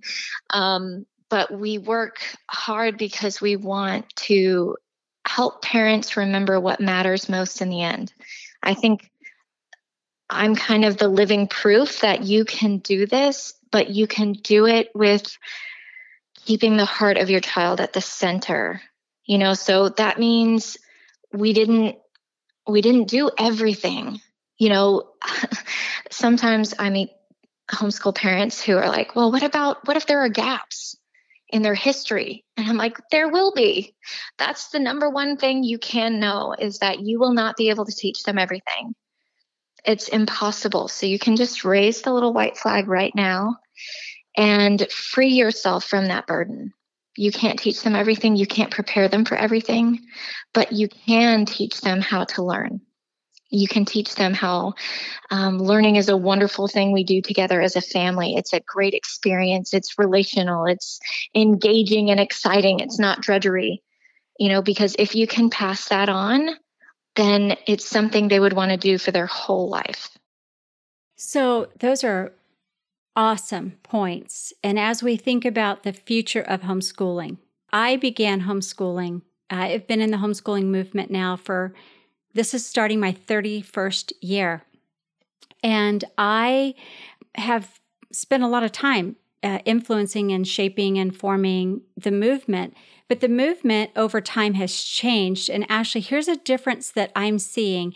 um, 0.49 1.05
but 1.29 1.51
we 1.51 1.77
work 1.77 2.19
hard 2.49 2.97
because 2.97 3.41
we 3.41 3.55
want 3.55 4.05
to 4.15 4.75
help 5.25 5.61
parents 5.61 6.17
remember 6.17 6.59
what 6.59 6.79
matters 6.79 7.29
most 7.29 7.61
in 7.61 7.69
the 7.69 7.81
end 7.81 8.13
i 8.61 8.73
think 8.73 9.09
I'm 10.29 10.55
kind 10.55 10.85
of 10.85 10.97
the 10.97 11.07
living 11.07 11.47
proof 11.47 12.01
that 12.01 12.23
you 12.23 12.43
can 12.43 12.79
do 12.79 13.05
this, 13.05 13.53
but 13.71 13.89
you 13.89 14.07
can 14.07 14.33
do 14.33 14.65
it 14.65 14.89
with 14.93 15.37
keeping 16.45 16.77
the 16.77 16.85
heart 16.85 17.17
of 17.17 17.29
your 17.29 17.39
child 17.39 17.79
at 17.79 17.93
the 17.93 18.01
center. 18.01 18.81
You 19.25 19.37
know, 19.37 19.53
so 19.53 19.89
that 19.89 20.19
means 20.19 20.77
we 21.33 21.53
didn't 21.53 21.97
we 22.67 22.81
didn't 22.81 23.07
do 23.07 23.31
everything. 23.37 24.19
You 24.57 24.69
know, 24.69 25.09
sometimes 26.11 26.73
I 26.77 26.89
meet 26.89 27.09
homeschool 27.71 28.15
parents 28.15 28.61
who 28.61 28.77
are 28.77 28.89
like, 28.89 29.15
"Well, 29.15 29.31
what 29.31 29.43
about 29.43 29.87
what 29.87 29.97
if 29.97 30.05
there 30.05 30.19
are 30.23 30.29
gaps?" 30.29 30.95
in 31.49 31.61
their 31.61 31.75
history. 31.75 32.43
And 32.57 32.67
I'm 32.67 32.75
like, 32.75 32.97
there 33.09 33.29
will 33.29 33.53
be. 33.53 33.95
That's 34.37 34.67
the 34.67 34.79
number 34.79 35.09
one 35.09 35.37
thing 35.37 35.63
you 35.63 35.77
can 35.77 36.19
know 36.19 36.53
is 36.59 36.79
that 36.79 36.99
you 36.99 37.19
will 37.19 37.31
not 37.31 37.55
be 37.55 37.69
able 37.69 37.85
to 37.85 37.95
teach 37.95 38.23
them 38.23 38.37
everything 38.37 38.93
it's 39.87 40.09
impossible. 40.09 40.89
So 40.89 41.05
you 41.05 41.17
can 41.17 41.37
just 41.37 41.63
raise 41.63 42.01
the 42.01 42.13
little 42.13 42.33
white 42.33 42.57
flag 42.57 42.87
right 42.87 43.15
now 43.15 43.57
and 44.35 44.85
free 44.91 45.29
yourself 45.29 45.85
from 45.85 46.07
that 46.07 46.27
burden. 46.27 46.73
You 47.15 47.31
can't 47.31 47.57
teach 47.57 47.81
them 47.81 47.95
everything, 47.95 48.35
you 48.35 48.45
can't 48.45 48.69
prepare 48.69 49.07
them 49.07 49.25
for 49.25 49.35
everything, 49.35 50.01
but 50.53 50.71
you 50.71 50.87
can 50.87 51.45
teach 51.45 51.81
them 51.81 52.01
how 52.01 52.25
to 52.25 52.43
learn. 52.43 52.81
You 53.49 53.67
can 53.67 53.85
teach 53.85 54.15
them 54.15 54.33
how 54.33 54.73
um, 55.31 55.57
learning 55.57 55.95
is 55.95 56.09
a 56.09 56.17
wonderful 56.17 56.67
thing 56.67 56.91
we 56.91 57.05
do 57.05 57.21
together 57.21 57.61
as 57.61 57.77
a 57.77 57.81
family. 57.81 58.35
It's 58.35 58.53
a 58.53 58.59
great 58.59 58.93
experience. 58.93 59.73
It's 59.73 59.97
relational. 59.97 60.65
It's 60.65 60.99
engaging 61.33 62.11
and 62.11 62.19
exciting. 62.19 62.81
It's 62.81 62.99
not 62.99 63.21
drudgery, 63.21 63.81
you 64.37 64.49
know, 64.49 64.61
because 64.61 64.97
if 64.99 65.15
you 65.15 65.27
can 65.27 65.49
pass 65.49 65.87
that 65.87 66.09
on, 66.09 66.49
then 67.17 67.57
it's 67.65 67.85
something 67.85 68.27
they 68.27 68.39
would 68.39 68.53
want 68.53 68.71
to 68.71 68.77
do 68.77 68.97
for 68.97 69.11
their 69.11 69.25
whole 69.25 69.67
life. 69.69 70.17
So, 71.17 71.67
those 71.79 72.03
are 72.03 72.31
awesome 73.15 73.73
points. 73.83 74.53
And 74.63 74.79
as 74.79 75.03
we 75.03 75.17
think 75.17 75.43
about 75.43 75.83
the 75.83 75.91
future 75.91 76.41
of 76.41 76.61
homeschooling, 76.61 77.37
I 77.73 77.97
began 77.97 78.41
homeschooling. 78.41 79.23
I've 79.49 79.87
been 79.87 80.01
in 80.01 80.11
the 80.11 80.17
homeschooling 80.17 80.65
movement 80.65 81.09
now 81.09 81.35
for 81.35 81.73
this 82.33 82.53
is 82.53 82.65
starting 82.65 82.99
my 82.99 83.13
31st 83.13 84.13
year. 84.21 84.61
And 85.63 86.05
I 86.17 86.75
have 87.35 87.79
spent 88.11 88.43
a 88.43 88.47
lot 88.47 88.63
of 88.63 88.71
time 88.71 89.15
uh, 89.41 89.59
influencing 89.65 90.31
and 90.31 90.47
shaping 90.47 90.97
and 90.97 91.15
forming 91.15 91.81
the 91.95 92.11
movement. 92.11 92.75
But 93.07 93.21
the 93.21 93.29
movement 93.29 93.91
over 93.95 94.19
time 94.21 94.55
has 94.55 94.81
changed. 94.81 95.49
And 95.49 95.65
Ashley, 95.69 96.01
here's 96.01 96.27
a 96.27 96.35
difference 96.35 96.91
that 96.91 97.11
I'm 97.15 97.39
seeing. 97.39 97.93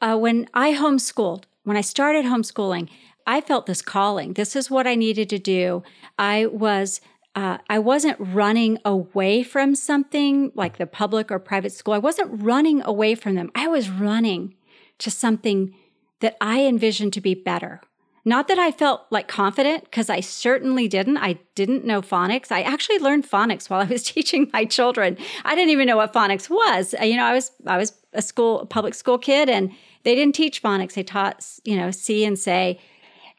Uh, 0.00 0.16
when 0.16 0.48
I 0.54 0.72
homeschooled, 0.72 1.44
when 1.64 1.76
I 1.76 1.82
started 1.82 2.24
homeschooling, 2.24 2.88
I 3.26 3.40
felt 3.40 3.66
this 3.66 3.82
calling. 3.82 4.34
This 4.34 4.54
is 4.54 4.70
what 4.70 4.86
I 4.86 4.94
needed 4.94 5.28
to 5.30 5.38
do. 5.38 5.82
I 6.18 6.46
was 6.46 7.00
uh, 7.34 7.58
I 7.68 7.78
wasn't 7.78 8.16
running 8.18 8.78
away 8.82 9.42
from 9.42 9.74
something 9.74 10.52
like 10.54 10.78
the 10.78 10.86
public 10.86 11.30
or 11.30 11.38
private 11.38 11.72
school. 11.72 11.92
I 11.92 11.98
wasn't 11.98 12.42
running 12.42 12.80
away 12.82 13.14
from 13.14 13.34
them. 13.34 13.50
I 13.54 13.68
was 13.68 13.90
running 13.90 14.54
to 14.98 15.10
something 15.10 15.74
that 16.20 16.38
I 16.40 16.64
envisioned 16.64 17.12
to 17.12 17.20
be 17.20 17.34
better. 17.34 17.82
Not 18.28 18.48
that 18.48 18.58
I 18.58 18.72
felt 18.72 19.06
like 19.10 19.28
confident, 19.28 19.84
because 19.84 20.10
I 20.10 20.18
certainly 20.18 20.88
didn't. 20.88 21.16
I 21.18 21.38
didn't 21.54 21.84
know 21.84 22.02
phonics. 22.02 22.50
I 22.50 22.62
actually 22.62 22.98
learned 22.98 23.24
phonics 23.24 23.70
while 23.70 23.80
I 23.80 23.84
was 23.84 24.02
teaching 24.12 24.50
my 24.52 24.64
children. 24.64 25.16
I 25.44 25.54
didn't 25.54 25.70
even 25.70 25.86
know 25.86 25.96
what 25.96 26.12
phonics 26.12 26.50
was. 26.50 26.92
Uh, 27.00 27.04
you 27.04 27.16
know, 27.16 27.24
I 27.24 27.32
was 27.32 27.52
I 27.64 27.76
was 27.76 27.92
a 28.12 28.20
school 28.20 28.62
a 28.62 28.66
public 28.66 28.94
school 28.94 29.16
kid, 29.16 29.48
and 29.48 29.70
they 30.02 30.16
didn't 30.16 30.34
teach 30.34 30.60
phonics. 30.60 30.94
They 30.94 31.04
taught 31.04 31.46
you 31.64 31.76
know 31.76 31.92
see 31.92 32.24
and 32.24 32.36
say, 32.36 32.80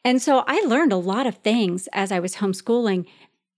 and 0.06 0.22
so 0.22 0.42
I 0.46 0.64
learned 0.66 0.92
a 0.92 0.96
lot 0.96 1.26
of 1.26 1.36
things 1.36 1.86
as 1.92 2.10
I 2.10 2.18
was 2.18 2.36
homeschooling. 2.36 3.04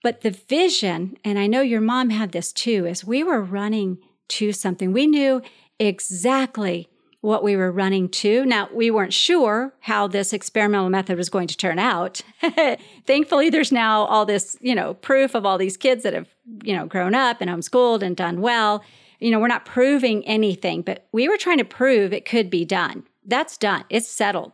But 0.03 0.23
the 0.23 0.33
vision, 0.33 1.17
and 1.25 1.39
I 1.39 1.47
know 1.47 1.61
your 1.61 1.81
mom 1.81 2.11
had 2.11 2.33
this 2.33 2.53
too, 2.53 2.87
is 2.87 3.05
we 3.05 3.23
were 3.23 3.41
running 3.41 3.99
to 4.31 4.53
something. 4.53 4.93
We 4.93 5.07
knew 5.07 5.43
exactly 5.79 6.89
what 7.21 7.43
we 7.43 7.55
were 7.55 7.71
running 7.71 8.09
to. 8.09 8.47
Now, 8.47 8.69
we 8.73 8.91
weren't 8.91 9.13
sure 9.13 9.75
how 9.81 10.07
this 10.07 10.33
experimental 10.33 10.89
method 10.89 11.19
was 11.19 11.29
going 11.29 11.49
to 11.49 11.57
turn 11.57 11.79
out. 11.79 12.23
Thankfully, 13.07 13.51
there's 13.51 13.73
now 13.73 14.05
all 14.05 14.25
this, 14.25 14.57
you 14.61 14.75
know, 14.75 14.95
proof 14.95 15.35
of 15.35 15.45
all 15.45 15.59
these 15.59 15.77
kids 15.77 16.03
that 16.05 16.15
have, 16.15 16.29
you 16.63 16.75
know, 16.75 16.87
grown 16.87 17.15
up 17.15 17.41
and 17.41 17.51
homeschooled 17.51 18.03
and 18.03 18.17
done 18.17 18.41
well. 18.41 18.83
You 19.19 19.31
know, 19.31 19.39
we're 19.39 19.49
not 19.49 19.67
proving 19.67 20.27
anything, 20.27 20.81
but 20.81 21.07
we 21.13 21.29
were 21.29 21.37
trying 21.37 21.59
to 21.59 21.65
prove 21.65 22.13
it 22.13 22.25
could 22.25 22.49
be 22.49 22.65
done. 22.65 23.05
That's 23.27 23.59
done. 23.59 23.85
It's 23.91 24.09
settled. 24.09 24.53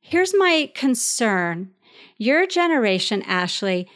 Here's 0.00 0.34
my 0.36 0.70
concern. 0.74 1.70
Your 2.18 2.46
generation, 2.46 3.22
Ashley, 3.22 3.88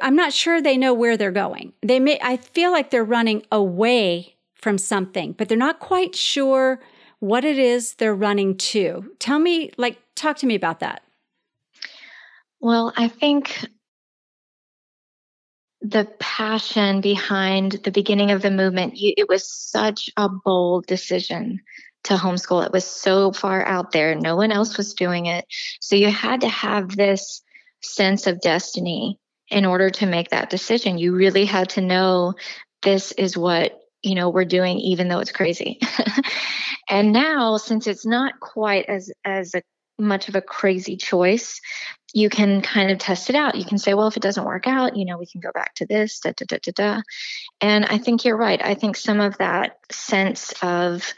I'm 0.00 0.14
not 0.14 0.32
sure 0.32 0.62
they 0.62 0.76
know 0.76 0.94
where 0.94 1.16
they're 1.16 1.32
going. 1.32 1.72
They 1.82 1.98
may 1.98 2.20
I 2.22 2.36
feel 2.36 2.70
like 2.70 2.90
they're 2.90 3.02
running 3.02 3.44
away 3.50 4.36
from 4.54 4.78
something, 4.78 5.32
but 5.32 5.48
they're 5.48 5.58
not 5.58 5.80
quite 5.80 6.14
sure 6.14 6.80
what 7.20 7.44
it 7.44 7.58
is 7.58 7.94
they're 7.94 8.14
running 8.14 8.56
to. 8.56 9.12
Tell 9.18 9.38
me, 9.38 9.70
like, 9.76 9.98
talk 10.16 10.38
to 10.38 10.46
me 10.46 10.54
about 10.54 10.80
that. 10.80 11.02
Well, 12.60 12.92
I 12.96 13.08
think 13.08 13.66
the 15.82 16.06
passion 16.18 17.00
behind 17.00 17.72
the 17.84 17.90
beginning 17.90 18.32
of 18.32 18.42
the 18.42 18.50
movement, 18.50 18.94
it 18.96 19.28
was 19.28 19.50
such 19.50 20.10
a 20.16 20.28
bold 20.28 20.86
decision 20.86 21.60
to 22.04 22.14
homeschool. 22.14 22.64
It 22.66 22.72
was 22.72 22.84
so 22.84 23.32
far 23.32 23.64
out 23.64 23.92
there, 23.92 24.14
no 24.14 24.36
one 24.36 24.52
else 24.52 24.76
was 24.76 24.94
doing 24.94 25.26
it. 25.26 25.46
So 25.80 25.96
you 25.96 26.10
had 26.10 26.42
to 26.42 26.48
have 26.48 26.96
this 26.96 27.42
sense 27.82 28.26
of 28.26 28.40
destiny 28.40 29.18
in 29.48 29.64
order 29.64 29.90
to 29.90 30.06
make 30.06 30.30
that 30.30 30.50
decision. 30.50 30.98
You 30.98 31.14
really 31.14 31.44
had 31.44 31.70
to 31.70 31.80
know 31.80 32.34
this 32.82 33.12
is 33.12 33.36
what 33.36 33.79
you 34.02 34.14
know 34.14 34.30
we're 34.30 34.44
doing 34.44 34.78
even 34.78 35.08
though 35.08 35.20
it's 35.20 35.32
crazy. 35.32 35.78
And 36.90 37.12
now 37.12 37.56
since 37.56 37.86
it's 37.86 38.04
not 38.04 38.40
quite 38.40 38.86
as 38.86 39.12
as 39.24 39.54
a, 39.54 39.62
much 39.98 40.28
of 40.28 40.34
a 40.34 40.42
crazy 40.42 40.96
choice 40.96 41.60
you 42.12 42.28
can 42.28 42.60
kind 42.60 42.90
of 42.90 42.98
test 42.98 43.30
it 43.30 43.36
out. 43.36 43.54
You 43.54 43.64
can 43.64 43.78
say 43.78 43.94
well 43.94 44.08
if 44.08 44.16
it 44.16 44.22
doesn't 44.22 44.44
work 44.44 44.66
out 44.66 44.96
you 44.96 45.04
know 45.04 45.16
we 45.16 45.26
can 45.26 45.40
go 45.40 45.52
back 45.54 45.74
to 45.76 45.86
this 45.86 46.18
da, 46.18 46.32
da, 46.36 46.44
da, 46.48 46.58
da, 46.62 46.72
da. 46.74 47.02
and 47.60 47.86
i 47.86 47.98
think 47.98 48.24
you're 48.24 48.36
right. 48.36 48.60
I 48.62 48.74
think 48.74 48.96
some 48.96 49.20
of 49.20 49.38
that 49.38 49.78
sense 49.92 50.52
of 50.62 51.14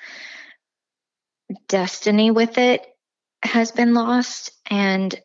destiny 1.69 2.31
with 2.31 2.59
it 2.59 2.87
has 3.43 3.73
been 3.73 3.95
lost 3.95 4.53
and 4.71 5.19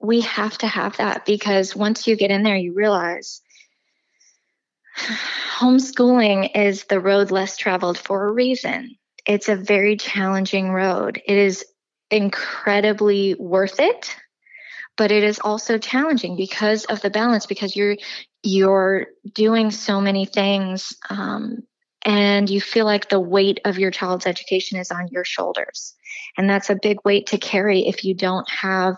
we 0.00 0.20
have 0.22 0.56
to 0.58 0.66
have 0.66 0.96
that 0.98 1.26
because 1.26 1.74
once 1.74 2.06
you 2.06 2.16
get 2.16 2.30
in 2.30 2.42
there 2.42 2.56
you 2.56 2.74
realize 2.74 3.40
homeschooling 4.96 6.50
is 6.54 6.84
the 6.84 7.00
road 7.00 7.30
less 7.30 7.56
traveled 7.56 7.98
for 7.98 8.28
a 8.28 8.32
reason. 8.32 8.96
It's 9.26 9.48
a 9.48 9.56
very 9.56 9.96
challenging 9.96 10.70
road. 10.70 11.20
It 11.26 11.36
is 11.36 11.64
incredibly 12.10 13.34
worth 13.34 13.80
it, 13.80 14.14
but 14.96 15.10
it 15.10 15.24
is 15.24 15.38
also 15.38 15.78
challenging 15.78 16.36
because 16.36 16.84
of 16.84 17.00
the 17.00 17.10
balance 17.10 17.46
because 17.46 17.74
you're 17.74 17.96
you're 18.42 19.06
doing 19.32 19.70
so 19.70 20.00
many 20.00 20.26
things 20.26 20.94
um, 21.08 21.62
and 22.04 22.50
you 22.50 22.60
feel 22.60 22.84
like 22.84 23.08
the 23.08 23.18
weight 23.18 23.60
of 23.64 23.78
your 23.78 23.90
child's 23.90 24.26
education 24.26 24.78
is 24.78 24.90
on 24.90 25.08
your 25.08 25.24
shoulders. 25.24 25.94
And 26.36 26.48
that's 26.48 26.68
a 26.68 26.78
big 26.80 26.98
weight 27.06 27.28
to 27.28 27.38
carry 27.38 27.88
if 27.88 28.04
you 28.04 28.14
don't 28.14 28.48
have 28.50 28.96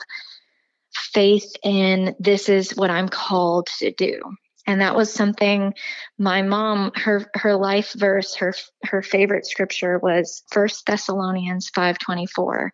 faith 0.93 1.55
in 1.63 2.17
this 2.19 2.49
is 2.49 2.73
what 2.73 2.91
I'm 2.91 3.09
called 3.09 3.69
to 3.79 3.93
do 3.93 4.21
and 4.67 4.81
that 4.81 4.97
was 4.97 5.13
something 5.13 5.75
my 6.19 6.43
mom 6.43 6.93
her 6.95 7.31
her 7.35 7.57
life 7.57 7.93
verse 7.97 8.35
her 8.35 8.55
her 8.85 9.03
favorite 9.03 9.47
scripture 9.47 9.99
was 9.99 10.43
First 10.51 10.87
Thessalonians 10.87 11.71
5:24 11.77 12.71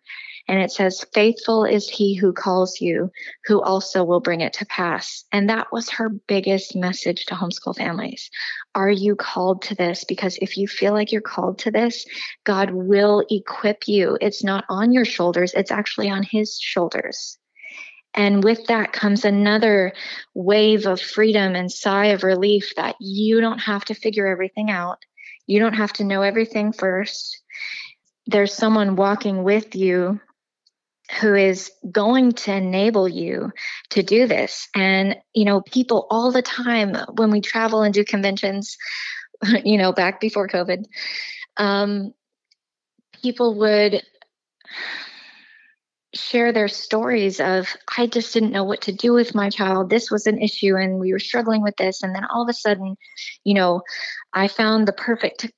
and 0.47 0.59
it 0.59 0.71
says 0.71 1.05
faithful 1.13 1.63
is 1.63 1.89
he 1.89 2.15
who 2.15 2.33
calls 2.33 2.81
you 2.81 3.09
who 3.45 3.61
also 3.61 4.03
will 4.03 4.19
bring 4.19 4.41
it 4.41 4.53
to 4.53 4.65
pass. 4.65 5.23
And 5.31 5.49
that 5.49 5.67
was 5.71 5.89
her 5.91 6.09
biggest 6.09 6.75
message 6.75 7.25
to 7.27 7.35
homeschool 7.35 7.77
families. 7.77 8.29
Are 8.75 8.89
you 8.89 9.15
called 9.15 9.61
to 9.63 9.75
this? 9.75 10.03
Because 10.03 10.37
if 10.41 10.57
you 10.57 10.67
feel 10.67 10.91
like 10.93 11.11
you're 11.11 11.21
called 11.21 11.59
to 11.59 11.71
this 11.71 12.05
God 12.43 12.71
will 12.71 13.23
equip 13.29 13.87
you. 13.87 14.17
It's 14.19 14.43
not 14.43 14.65
on 14.69 14.91
your 14.91 15.05
shoulders 15.05 15.53
it's 15.53 15.71
actually 15.71 16.09
on 16.09 16.23
his 16.23 16.59
shoulders 16.59 17.37
and 18.13 18.43
with 18.43 18.67
that 18.67 18.93
comes 18.93 19.25
another 19.25 19.93
wave 20.33 20.85
of 20.85 21.01
freedom 21.01 21.55
and 21.55 21.71
sigh 21.71 22.07
of 22.07 22.23
relief 22.23 22.73
that 22.75 22.95
you 22.99 23.41
don't 23.41 23.59
have 23.59 23.85
to 23.85 23.95
figure 23.95 24.27
everything 24.27 24.69
out. 24.69 24.99
You 25.47 25.59
don't 25.59 25.73
have 25.73 25.93
to 25.93 26.03
know 26.03 26.21
everything 26.21 26.73
first. 26.73 27.41
There's 28.27 28.53
someone 28.53 28.95
walking 28.95 29.43
with 29.43 29.75
you 29.75 30.21
who 31.19 31.33
is 31.35 31.71
going 31.91 32.31
to 32.31 32.53
enable 32.53 33.09
you 33.09 33.51
to 33.89 34.03
do 34.03 34.25
this. 34.27 34.69
And, 34.73 35.17
you 35.33 35.45
know, 35.45 35.61
people 35.61 36.07
all 36.09 36.31
the 36.31 36.41
time 36.41 36.95
when 37.15 37.29
we 37.29 37.41
travel 37.41 37.81
and 37.81 37.93
do 37.93 38.05
conventions, 38.05 38.77
you 39.65 39.77
know, 39.77 39.91
back 39.91 40.21
before 40.21 40.47
COVID, 40.47 40.85
um, 41.57 42.13
people 43.21 43.55
would 43.59 44.01
share 46.13 46.51
their 46.51 46.67
stories 46.67 47.39
of 47.39 47.75
i 47.97 48.05
just 48.05 48.33
didn't 48.33 48.51
know 48.51 48.63
what 48.63 48.81
to 48.81 48.91
do 48.91 49.13
with 49.13 49.33
my 49.33 49.49
child. 49.49 49.89
This 49.89 50.11
was 50.11 50.27
an 50.27 50.41
issue 50.41 50.75
and 50.75 50.99
we 50.99 51.11
were 51.11 51.19
struggling 51.19 51.63
with 51.63 51.75
this. 51.77 52.03
And 52.03 52.15
then 52.15 52.25
all 52.25 52.43
of 52.43 52.49
a 52.49 52.53
sudden 52.53 52.95
you 53.43 53.53
know 53.53 53.81
i 54.33 54.47
found 54.47 54.87
the 54.87 54.93
perfect 54.93 55.51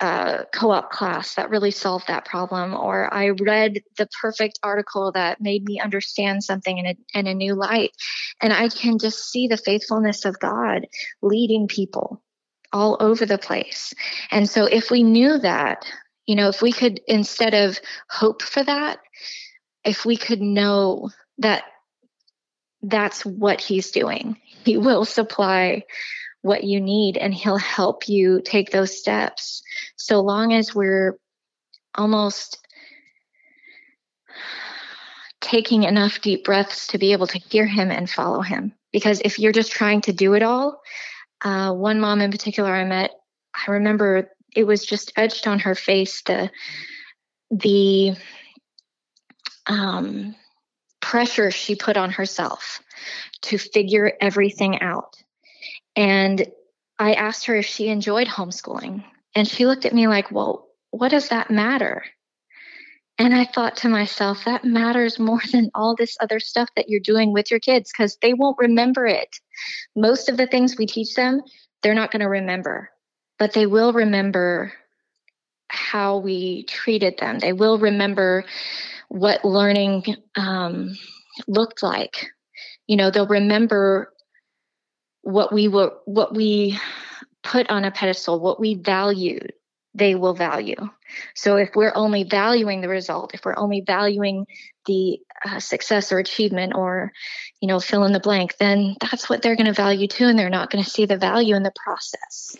uh, 0.00 0.44
co-op 0.54 0.92
class 0.92 1.34
that 1.34 1.50
really 1.50 1.72
solved 1.72 2.06
that 2.06 2.24
problem 2.24 2.72
or 2.72 3.12
i 3.12 3.30
read 3.30 3.82
the 3.96 4.08
perfect 4.22 4.58
article 4.62 5.10
that 5.10 5.40
made 5.40 5.64
me 5.64 5.80
understand 5.80 6.44
something 6.44 6.78
in 6.78 6.86
a, 6.86 6.96
in 7.18 7.26
a 7.26 7.34
new 7.34 7.54
light. 7.54 7.90
And 8.40 8.52
i 8.52 8.68
can 8.68 8.98
just 8.98 9.30
see 9.30 9.48
the 9.48 9.56
faithfulness 9.56 10.24
of 10.24 10.38
god 10.38 10.86
leading 11.20 11.66
people 11.66 12.22
all 12.72 12.96
over 13.00 13.24
the 13.24 13.38
place. 13.38 13.94
And 14.30 14.48
so 14.48 14.66
if 14.66 14.90
we 14.90 15.02
knew 15.02 15.38
that 15.38 15.84
you 16.26 16.36
know 16.36 16.48
if 16.48 16.62
we 16.62 16.72
could 16.72 17.00
instead 17.08 17.54
of 17.54 17.80
hope 18.08 18.42
for 18.42 18.62
that 18.62 18.98
if 19.88 20.04
we 20.04 20.16
could 20.16 20.40
know 20.40 21.10
that 21.38 21.64
that's 22.82 23.24
what 23.24 23.60
he's 23.60 23.90
doing, 23.90 24.36
he 24.64 24.76
will 24.76 25.04
supply 25.04 25.82
what 26.42 26.62
you 26.62 26.80
need 26.80 27.16
and 27.16 27.34
he'll 27.34 27.58
help 27.58 28.08
you 28.08 28.40
take 28.44 28.70
those 28.70 28.96
steps. 28.96 29.62
So 29.96 30.20
long 30.20 30.52
as 30.52 30.74
we're 30.74 31.18
almost 31.94 32.58
taking 35.40 35.82
enough 35.82 36.20
deep 36.20 36.44
breaths 36.44 36.88
to 36.88 36.98
be 36.98 37.12
able 37.12 37.26
to 37.28 37.38
hear 37.38 37.66
him 37.66 37.90
and 37.90 38.08
follow 38.08 38.42
him. 38.42 38.74
Because 38.92 39.20
if 39.24 39.38
you're 39.38 39.52
just 39.52 39.72
trying 39.72 40.02
to 40.02 40.12
do 40.12 40.34
it 40.34 40.42
all 40.42 40.80
uh, 41.42 41.72
one 41.72 42.00
mom 42.00 42.20
in 42.20 42.30
particular 42.30 42.70
i 42.70 42.84
met 42.84 43.12
i 43.54 43.70
remember 43.70 44.30
it 44.54 44.64
was 44.64 44.84
just 44.84 45.12
etched 45.16 45.46
on 45.46 45.60
her 45.60 45.74
face 45.74 46.22
the 46.22 46.50
the 47.50 48.16
um, 49.68 50.34
pressure 51.00 51.50
she 51.50 51.76
put 51.76 51.96
on 51.96 52.10
herself 52.10 52.80
to 53.42 53.58
figure 53.58 54.12
everything 54.20 54.80
out. 54.80 55.16
And 55.94 56.46
I 56.98 57.14
asked 57.14 57.46
her 57.46 57.56
if 57.56 57.66
she 57.66 57.88
enjoyed 57.88 58.26
homeschooling. 58.26 59.04
And 59.34 59.46
she 59.46 59.66
looked 59.66 59.84
at 59.84 59.94
me 59.94 60.08
like, 60.08 60.32
well, 60.32 60.66
what 60.90 61.10
does 61.10 61.28
that 61.28 61.50
matter? 61.50 62.04
And 63.18 63.34
I 63.34 63.44
thought 63.44 63.76
to 63.78 63.88
myself, 63.88 64.44
that 64.44 64.64
matters 64.64 65.18
more 65.18 65.40
than 65.52 65.70
all 65.74 65.94
this 65.96 66.16
other 66.20 66.40
stuff 66.40 66.68
that 66.76 66.88
you're 66.88 67.00
doing 67.00 67.32
with 67.32 67.50
your 67.50 67.60
kids 67.60 67.90
because 67.92 68.16
they 68.22 68.32
won't 68.32 68.58
remember 68.58 69.06
it. 69.06 69.28
Most 69.96 70.28
of 70.28 70.36
the 70.36 70.46
things 70.46 70.76
we 70.76 70.86
teach 70.86 71.14
them, 71.14 71.42
they're 71.82 71.94
not 71.94 72.12
going 72.12 72.20
to 72.20 72.28
remember, 72.28 72.90
but 73.38 73.52
they 73.52 73.66
will 73.66 73.92
remember 73.92 74.72
how 75.68 76.18
we 76.18 76.64
treated 76.64 77.18
them. 77.18 77.38
They 77.38 77.52
will 77.52 77.78
remember 77.78 78.44
what 79.08 79.44
learning 79.44 80.04
um, 80.36 80.96
looked 81.46 81.82
like. 81.82 82.30
You 82.86 82.96
know, 82.96 83.10
they'll 83.10 83.26
remember 83.26 84.12
what 85.22 85.52
we 85.52 85.68
were, 85.68 85.94
what 86.04 86.34
we 86.34 86.78
put 87.42 87.68
on 87.70 87.84
a 87.84 87.90
pedestal, 87.90 88.40
what 88.40 88.60
we 88.60 88.74
valued, 88.74 89.52
they 89.94 90.14
will 90.14 90.34
value. 90.34 90.76
So 91.34 91.56
if 91.56 91.70
we're 91.74 91.92
only 91.94 92.24
valuing 92.24 92.80
the 92.80 92.88
result, 92.88 93.34
if 93.34 93.44
we're 93.44 93.58
only 93.58 93.82
valuing 93.86 94.46
the 94.86 95.18
uh, 95.44 95.60
success 95.60 96.12
or 96.12 96.18
achievement 96.18 96.74
or, 96.74 97.12
you 97.60 97.68
know, 97.68 97.80
fill 97.80 98.04
in 98.04 98.12
the 98.12 98.20
blank, 98.20 98.56
then 98.58 98.96
that's 99.00 99.28
what 99.28 99.42
they're 99.42 99.56
going 99.56 99.66
to 99.66 99.72
value 99.72 100.06
too. 100.06 100.26
And 100.26 100.38
they're 100.38 100.50
not 100.50 100.70
going 100.70 100.84
to 100.84 100.90
see 100.90 101.06
the 101.06 101.16
value 101.16 101.54
in 101.54 101.62
the 101.62 101.72
process 101.84 102.56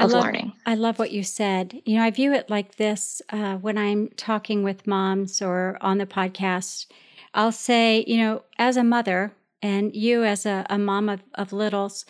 of 0.00 0.10
I 0.10 0.14
love, 0.14 0.24
learning. 0.24 0.52
I 0.66 0.74
love 0.74 0.98
what 0.98 1.12
you 1.12 1.22
said. 1.22 1.80
You 1.84 1.96
know, 1.96 2.04
I 2.04 2.10
view 2.10 2.32
it 2.32 2.50
like 2.50 2.76
this 2.76 3.22
uh, 3.30 3.56
when 3.56 3.78
I'm 3.78 4.08
talking 4.16 4.62
with 4.62 4.86
moms 4.86 5.40
or 5.42 5.78
on 5.80 5.98
the 5.98 6.06
podcast. 6.06 6.86
I'll 7.34 7.52
say, 7.52 8.04
you 8.06 8.18
know, 8.18 8.42
as 8.58 8.76
a 8.76 8.84
mother 8.84 9.32
and 9.62 9.94
you 9.94 10.24
as 10.24 10.46
a, 10.46 10.66
a 10.68 10.78
mom 10.78 11.08
of, 11.08 11.22
of 11.34 11.52
littles, 11.52 12.04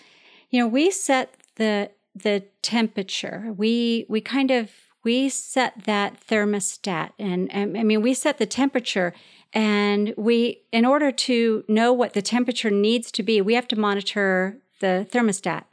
you 0.51 0.61
know, 0.61 0.67
we 0.67 0.91
set 0.91 1.35
the 1.57 1.91
the 2.15 2.45
temperature. 2.63 3.55
We 3.57 4.07
we 4.09 4.21
kind 4.21 4.51
of 4.51 4.71
we 5.03 5.29
set 5.29 5.85
that 5.85 6.21
thermostat, 6.27 7.13
and, 7.19 7.51
and 7.53 7.79
I 7.79 7.83
mean, 7.83 8.03
we 8.03 8.13
set 8.13 8.39
the 8.39 8.47
temperature 8.47 9.15
and 9.53 10.15
we 10.17 10.63
in 10.73 10.85
order 10.85 11.11
to 11.11 11.65
know 11.69 11.93
what 11.93 12.13
the 12.13 12.23
temperature 12.23 12.71
needs 12.71 13.11
to 13.11 13.23
be 13.23 13.41
we 13.41 13.55
have 13.55 13.69
to 13.69 13.79
monitor 13.79 14.59
the 14.81 15.07
thermostat 15.11 15.65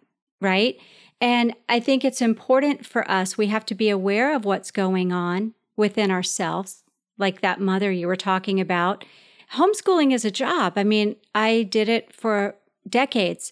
right 0.42 0.78
and 1.20 1.54
I 1.68 1.80
think 1.80 2.06
it's 2.06 2.22
important 2.22 2.86
for 2.86 3.10
us, 3.10 3.38
we 3.38 3.48
have 3.48 3.66
to 3.68 3.76
be 3.76 3.90
aware 3.90 4.36
of 4.36 4.46
what's 4.46 4.72
going 4.72 5.12
on 5.12 5.54
within 5.76 6.12
ourselves, 6.12 6.84
like 7.18 7.42
that 7.42 7.60
mother 7.60 7.92
you 7.92 8.08
were 8.08 8.16
talking 8.16 8.60
about. 8.60 9.04
Homeschooling 9.54 10.14
is 10.14 10.26
a 10.26 10.32
job. 10.32 10.74
I 10.76 10.84
mean, 10.84 11.16
I 11.34 11.64
did 11.64 11.90
it 11.90 12.14
for 12.14 12.56
decades. 12.88 13.52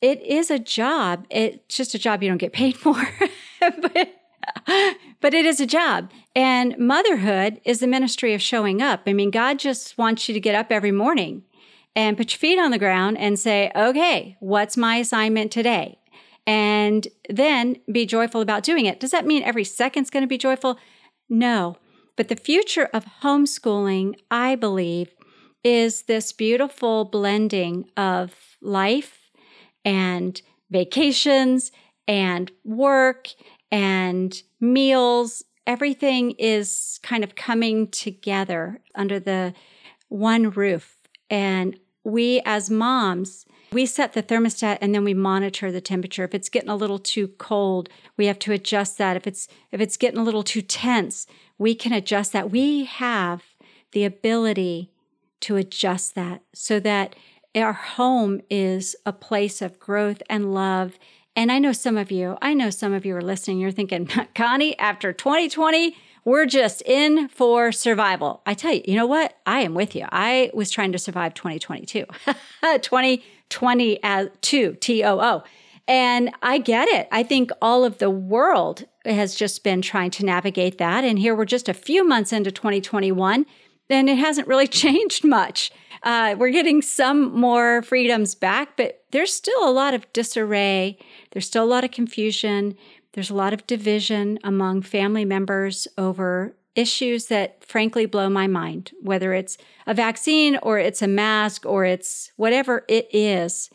It 0.00 0.22
is 0.22 0.50
a 0.50 0.58
job. 0.58 1.26
It's 1.30 1.74
just 1.74 1.94
a 1.94 1.98
job 1.98 2.22
you 2.22 2.28
don't 2.28 2.38
get 2.38 2.52
paid 2.52 2.76
for. 2.78 2.96
but, 3.60 4.14
but 5.20 5.34
it 5.34 5.44
is 5.44 5.60
a 5.60 5.66
job. 5.66 6.10
And 6.34 6.78
motherhood 6.78 7.60
is 7.64 7.80
the 7.80 7.86
ministry 7.86 8.32
of 8.32 8.40
showing 8.40 8.80
up. 8.80 9.02
I 9.06 9.12
mean, 9.12 9.30
God 9.30 9.58
just 9.58 9.98
wants 9.98 10.28
you 10.28 10.34
to 10.34 10.40
get 10.40 10.54
up 10.54 10.70
every 10.70 10.92
morning 10.92 11.42
and 11.94 12.16
put 12.16 12.32
your 12.32 12.38
feet 12.38 12.58
on 12.58 12.70
the 12.70 12.78
ground 12.78 13.18
and 13.18 13.38
say, 13.38 13.72
okay, 13.74 14.36
what's 14.40 14.76
my 14.76 14.96
assignment 14.96 15.50
today? 15.50 15.98
And 16.46 17.08
then 17.28 17.76
be 17.90 18.06
joyful 18.06 18.40
about 18.40 18.62
doing 18.62 18.86
it. 18.86 19.00
Does 19.00 19.10
that 19.10 19.26
mean 19.26 19.42
every 19.42 19.64
second's 19.64 20.10
going 20.10 20.22
to 20.22 20.28
be 20.28 20.38
joyful? 20.38 20.78
No. 21.28 21.76
But 22.16 22.28
the 22.28 22.36
future 22.36 22.88
of 22.94 23.04
homeschooling, 23.22 24.14
I 24.30 24.54
believe, 24.54 25.14
is 25.64 26.02
this 26.02 26.32
beautiful 26.32 27.04
blending 27.04 27.90
of 27.96 28.56
life 28.62 29.30
and 29.84 30.40
vacations 30.70 31.72
and 32.06 32.50
work 32.64 33.28
and 33.70 34.42
meals. 34.60 35.44
Everything 35.66 36.30
is 36.32 37.00
kind 37.02 37.24
of 37.24 37.34
coming 37.34 37.88
together 37.88 38.80
under 38.94 39.18
the 39.18 39.52
one 40.08 40.50
roof. 40.50 40.96
And 41.28 41.78
we 42.04 42.40
as 42.44 42.70
moms 42.70 43.44
we 43.76 43.84
set 43.84 44.14
the 44.14 44.22
thermostat 44.22 44.78
and 44.80 44.94
then 44.94 45.04
we 45.04 45.12
monitor 45.12 45.70
the 45.70 45.82
temperature. 45.82 46.24
If 46.24 46.34
it's 46.34 46.48
getting 46.48 46.70
a 46.70 46.74
little 46.74 46.98
too 46.98 47.28
cold, 47.28 47.90
we 48.16 48.24
have 48.24 48.38
to 48.38 48.52
adjust 48.52 48.96
that. 48.96 49.18
If 49.18 49.26
it's 49.26 49.48
if 49.70 49.82
it's 49.82 49.98
getting 49.98 50.18
a 50.18 50.22
little 50.22 50.42
too 50.42 50.62
tense, 50.62 51.26
we 51.58 51.74
can 51.74 51.92
adjust 51.92 52.32
that. 52.32 52.50
We 52.50 52.86
have 52.86 53.42
the 53.92 54.06
ability 54.06 54.92
to 55.40 55.56
adjust 55.56 56.14
that 56.14 56.40
so 56.54 56.80
that 56.80 57.16
our 57.54 57.74
home 57.74 58.40
is 58.48 58.96
a 59.04 59.12
place 59.12 59.60
of 59.60 59.78
growth 59.78 60.22
and 60.30 60.54
love. 60.54 60.98
And 61.36 61.52
I 61.52 61.58
know 61.58 61.72
some 61.72 61.98
of 61.98 62.10
you, 62.10 62.38
I 62.40 62.54
know 62.54 62.70
some 62.70 62.94
of 62.94 63.04
you 63.04 63.14
are 63.14 63.20
listening, 63.20 63.58
you're 63.58 63.70
thinking, 63.70 64.06
Connie, 64.34 64.78
after 64.78 65.12
2020, 65.12 65.94
we're 66.24 66.46
just 66.46 66.82
in 66.82 67.28
for 67.28 67.72
survival. 67.72 68.40
I 68.46 68.54
tell 68.54 68.72
you, 68.72 68.82
you 68.86 68.96
know 68.96 69.06
what? 69.06 69.36
I 69.44 69.60
am 69.60 69.74
with 69.74 69.94
you. 69.94 70.06
I 70.10 70.50
was 70.54 70.70
trying 70.70 70.92
to 70.92 70.98
survive 70.98 71.34
2022, 71.34 72.06
2020 73.50 74.00
as 74.02 74.28
two, 74.40 74.76
T 74.80 75.02
O 75.04 75.20
O. 75.20 75.42
And 75.88 76.32
I 76.42 76.58
get 76.58 76.88
it. 76.88 77.06
I 77.12 77.22
think 77.22 77.50
all 77.62 77.84
of 77.84 77.98
the 77.98 78.10
world 78.10 78.84
has 79.04 79.36
just 79.36 79.62
been 79.62 79.82
trying 79.82 80.10
to 80.12 80.24
navigate 80.24 80.78
that. 80.78 81.04
And 81.04 81.16
here 81.18 81.34
we're 81.34 81.44
just 81.44 81.68
a 81.68 81.74
few 81.74 82.06
months 82.06 82.32
into 82.32 82.50
2021, 82.50 83.46
and 83.88 84.10
it 84.10 84.18
hasn't 84.18 84.48
really 84.48 84.66
changed 84.84 85.24
much. 85.24 85.70
uh, 86.02 86.34
we're 86.38 86.50
getting 86.50 86.82
some 86.82 87.32
more 87.38 87.82
freedoms 87.82 88.34
back, 88.34 88.76
but 88.76 89.04
there's 89.12 89.32
still 89.32 89.68
a 89.68 89.70
lot 89.70 89.94
of 89.94 90.12
disarray. 90.12 90.98
There's 91.30 91.46
still 91.46 91.64
a 91.64 91.66
lot 91.66 91.84
of 91.84 91.90
confusion. 91.92 92.76
There's 93.12 93.30
a 93.30 93.34
lot 93.34 93.52
of 93.52 93.66
division 93.66 94.38
among 94.44 94.82
family 94.82 95.24
members 95.24 95.88
over 95.96 96.54
issues 96.76 97.26
that 97.26 97.64
frankly 97.64 98.06
blow 98.06 98.28
my 98.28 98.46
mind, 98.46 98.92
whether 99.02 99.32
it's 99.32 99.58
a 99.86 99.94
vaccine 99.94 100.58
or 100.62 100.78
it's 100.78 101.02
a 101.02 101.08
mask 101.08 101.66
or 101.66 101.84
it's 101.84 102.30
whatever 102.36 102.84
it 102.86 103.08
is 103.12 103.70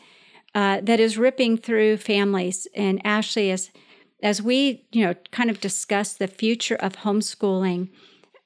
uh, 0.54 0.80
that 0.82 1.00
is 1.00 1.18
ripping 1.18 1.58
through 1.58 1.96
families. 1.96 2.66
And 2.74 3.04
Ashley, 3.04 3.50
as 3.50 3.70
as 4.22 4.40
we 4.40 4.84
you 4.92 5.04
know 5.04 5.14
kind 5.32 5.50
of 5.50 5.60
discuss 5.60 6.12
the 6.12 6.28
future 6.28 6.76
of 6.76 6.98
homeschooling, 6.98 7.88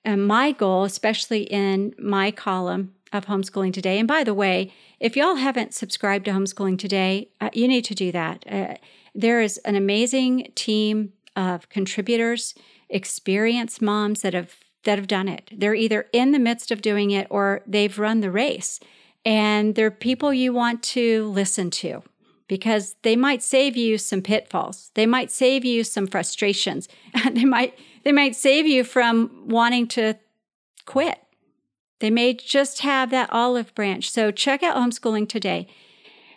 uh, 0.05 0.16
my 0.16 0.53
goal, 0.53 0.85
especially 0.85 1.42
in 1.42 1.95
my 1.99 2.31
column 2.31 2.95
of 3.12 3.27
homeschooling 3.27 3.73
today, 3.73 3.99
and 3.99 4.09
by 4.09 4.25
the 4.25 4.35
way, 4.35 4.73
if 4.99 5.16
y'all 5.16 5.37
haven't 5.37 5.75
subscribed 5.75 6.25
to 6.25 6.31
homeschooling 6.33 6.79
today, 6.79 7.29
uh, 7.40 7.51
you 7.53 7.69
need 7.69 7.85
to 7.85 7.95
do 7.95 8.11
that. 8.12 8.45
Uh, 8.51 8.75
there 9.14 9.40
is 9.40 9.59
an 9.59 9.77
amazing 9.77 10.53
team 10.55 11.12
of 11.37 11.69
contributors, 11.69 12.55
experienced 12.88 13.83
moms 13.83 14.22
that 14.22 14.35
have 14.35 14.57
that 14.85 14.99
have 14.99 15.09
done 15.09 15.29
it. 15.29 15.51
They're 15.53 15.75
either 15.75 16.07
in 16.12 16.33
the 16.33 16.38
midst 16.38 16.70
of 16.70 16.81
doing 16.81 17.11
it 17.11 17.27
or 17.29 17.61
they've 17.66 17.99
run 17.99 18.20
the 18.20 18.31
race. 18.31 18.81
And 19.25 19.75
they're 19.75 19.90
people 19.90 20.33
you 20.33 20.53
want 20.53 20.83
to 20.85 21.29
listen 21.31 21.70
to 21.72 22.05
because 22.46 22.94
they 23.03 23.16
might 23.16 23.42
save 23.42 23.77
you 23.77 23.99
some 23.99 24.22
pitfalls. 24.22 24.92
They 24.94 25.07
might 25.07 25.33
save 25.33 25.64
you 25.64 25.83
some 25.83 26.07
frustrations. 26.07 26.88
they 27.33 27.44
might 27.44 27.79
they 28.05 28.12
might 28.12 28.37
save 28.37 28.66
you 28.66 28.85
from 28.85 29.49
wanting 29.49 29.88
to 29.88 30.14
quit. 30.85 31.18
They 31.99 32.11
may 32.11 32.35
just 32.35 32.81
have 32.83 33.11
that 33.11 33.33
olive 33.33 33.75
branch. 33.75 34.11
So 34.11 34.31
check 34.31 34.62
out 34.62 34.77
homeschooling 34.77 35.29
today. 35.29 35.66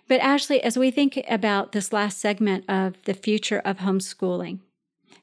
But 0.08 0.22
Ashley, 0.22 0.64
as 0.64 0.78
we 0.78 0.90
think 0.90 1.24
about 1.30 1.72
this 1.72 1.94
last 1.94 2.18
segment 2.18 2.66
of 2.68 2.96
the 3.04 3.14
future 3.14 3.60
of 3.60 3.78
homeschooling, 3.78 4.60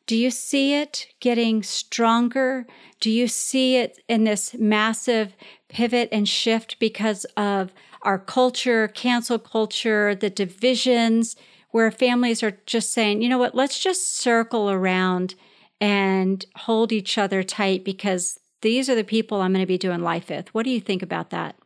do 0.07 0.17
you 0.17 0.31
see 0.31 0.75
it 0.75 1.09
getting 1.21 1.63
stronger? 1.63 2.67
Do 3.01 3.11
you 3.11 3.27
see 3.27 3.77
it 3.77 3.99
in 4.09 4.25
this 4.25 4.55
massive 4.55 5.35
pivot 5.69 6.09
and 6.13 6.29
shift 6.29 6.79
because 6.79 7.25
of 7.37 7.73
our 8.03 8.19
culture, 8.19 8.89
cancel 8.89 9.39
culture, 9.39 10.15
the 10.15 10.31
divisions, 10.31 11.35
where 11.71 11.91
families 11.91 12.43
are 12.43 12.59
just 12.67 12.93
saying, 12.93 13.21
you 13.21 13.29
know 13.29 13.39
what, 13.39 13.55
let's 13.55 13.79
just 13.81 14.17
circle 14.17 14.71
around 14.71 15.35
and 15.81 16.47
hold 16.55 16.93
each 16.93 17.19
other 17.19 17.43
tight 17.43 17.85
because 17.85 18.39
these 18.63 18.89
are 18.89 18.95
the 18.95 19.05
people 19.05 19.41
I'm 19.41 19.53
going 19.53 19.63
to 19.63 19.67
be 19.67 19.77
doing 19.77 20.01
life 20.01 20.31
with. 20.31 20.55
What 20.55 20.65
do 20.65 20.71
you 20.71 20.81
think 20.81 21.03
about 21.03 21.31
that? 21.31 21.57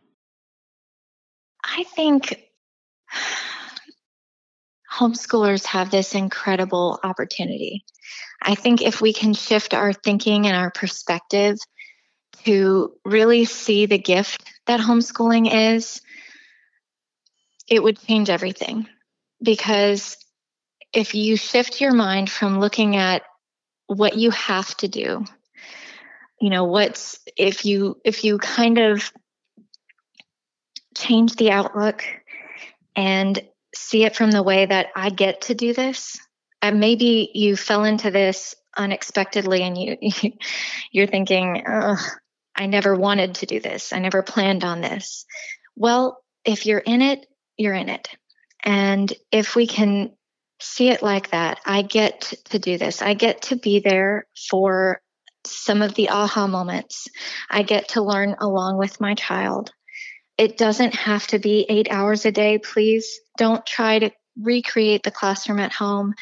I 1.62 1.84
think 1.94 2.42
homeschoolers 4.90 5.64
have 5.66 5.90
this 5.90 6.14
incredible 6.14 6.98
opportunity. 7.04 7.84
I 8.42 8.54
think 8.54 8.82
if 8.82 9.00
we 9.00 9.12
can 9.12 9.34
shift 9.34 9.74
our 9.74 9.92
thinking 9.92 10.46
and 10.46 10.56
our 10.56 10.70
perspective 10.70 11.58
to 12.44 12.92
really 13.04 13.44
see 13.44 13.86
the 13.86 13.98
gift 13.98 14.50
that 14.66 14.80
homeschooling 14.80 15.76
is, 15.76 16.00
it 17.68 17.82
would 17.82 18.00
change 18.00 18.30
everything. 18.30 18.88
Because 19.42 20.16
if 20.92 21.14
you 21.14 21.36
shift 21.36 21.80
your 21.80 21.92
mind 21.92 22.30
from 22.30 22.60
looking 22.60 22.96
at 22.96 23.22
what 23.86 24.16
you 24.16 24.30
have 24.30 24.74
to 24.78 24.88
do, 24.88 25.24
you 26.40 26.50
know, 26.50 26.64
what's 26.64 27.18
if 27.36 27.64
you 27.64 28.00
if 28.04 28.24
you 28.24 28.38
kind 28.38 28.78
of 28.78 29.12
change 30.96 31.36
the 31.36 31.50
outlook 31.50 32.04
and 32.96 33.40
see 33.74 34.04
it 34.04 34.16
from 34.16 34.30
the 34.30 34.42
way 34.42 34.66
that 34.66 34.88
I 34.96 35.10
get 35.10 35.42
to 35.42 35.54
do 35.54 35.72
this. 35.72 36.18
And 36.62 36.80
maybe 36.80 37.30
you 37.34 37.56
fell 37.56 37.84
into 37.84 38.10
this 38.10 38.54
unexpectedly 38.76 39.62
and 39.62 39.76
you 39.76 39.96
you're 40.92 41.06
thinking, 41.06 41.62
I 41.66 42.66
never 42.66 42.94
wanted 42.94 43.36
to 43.36 43.46
do 43.46 43.60
this. 43.60 43.92
I 43.92 43.98
never 43.98 44.22
planned 44.22 44.64
on 44.64 44.80
this. 44.80 45.24
Well, 45.76 46.22
if 46.44 46.66
you're 46.66 46.78
in 46.78 47.02
it, 47.02 47.26
you're 47.56 47.74
in 47.74 47.88
it. 47.88 48.08
And 48.62 49.12
if 49.30 49.56
we 49.56 49.66
can 49.66 50.12
see 50.60 50.90
it 50.90 51.02
like 51.02 51.30
that, 51.30 51.58
I 51.64 51.82
get 51.82 52.34
to 52.46 52.58
do 52.58 52.76
this. 52.76 53.00
I 53.00 53.14
get 53.14 53.42
to 53.42 53.56
be 53.56 53.80
there 53.80 54.26
for 54.50 55.00
some 55.46 55.80
of 55.80 55.94
the 55.94 56.10
aha 56.10 56.46
moments. 56.46 57.08
I 57.50 57.62
get 57.62 57.88
to 57.90 58.02
learn 58.02 58.36
along 58.38 58.76
with 58.76 59.00
my 59.00 59.14
child. 59.14 59.72
It 60.36 60.58
doesn't 60.58 60.94
have 60.94 61.26
to 61.28 61.38
be 61.38 61.66
eight 61.68 61.88
hours 61.90 62.26
a 62.26 62.32
day. 62.32 62.58
Please 62.58 63.20
don't 63.38 63.64
try 63.64 63.98
to 63.98 64.10
recreate 64.42 65.02
the 65.02 65.10
classroom 65.10 65.58
at 65.58 65.72
home. 65.72 66.14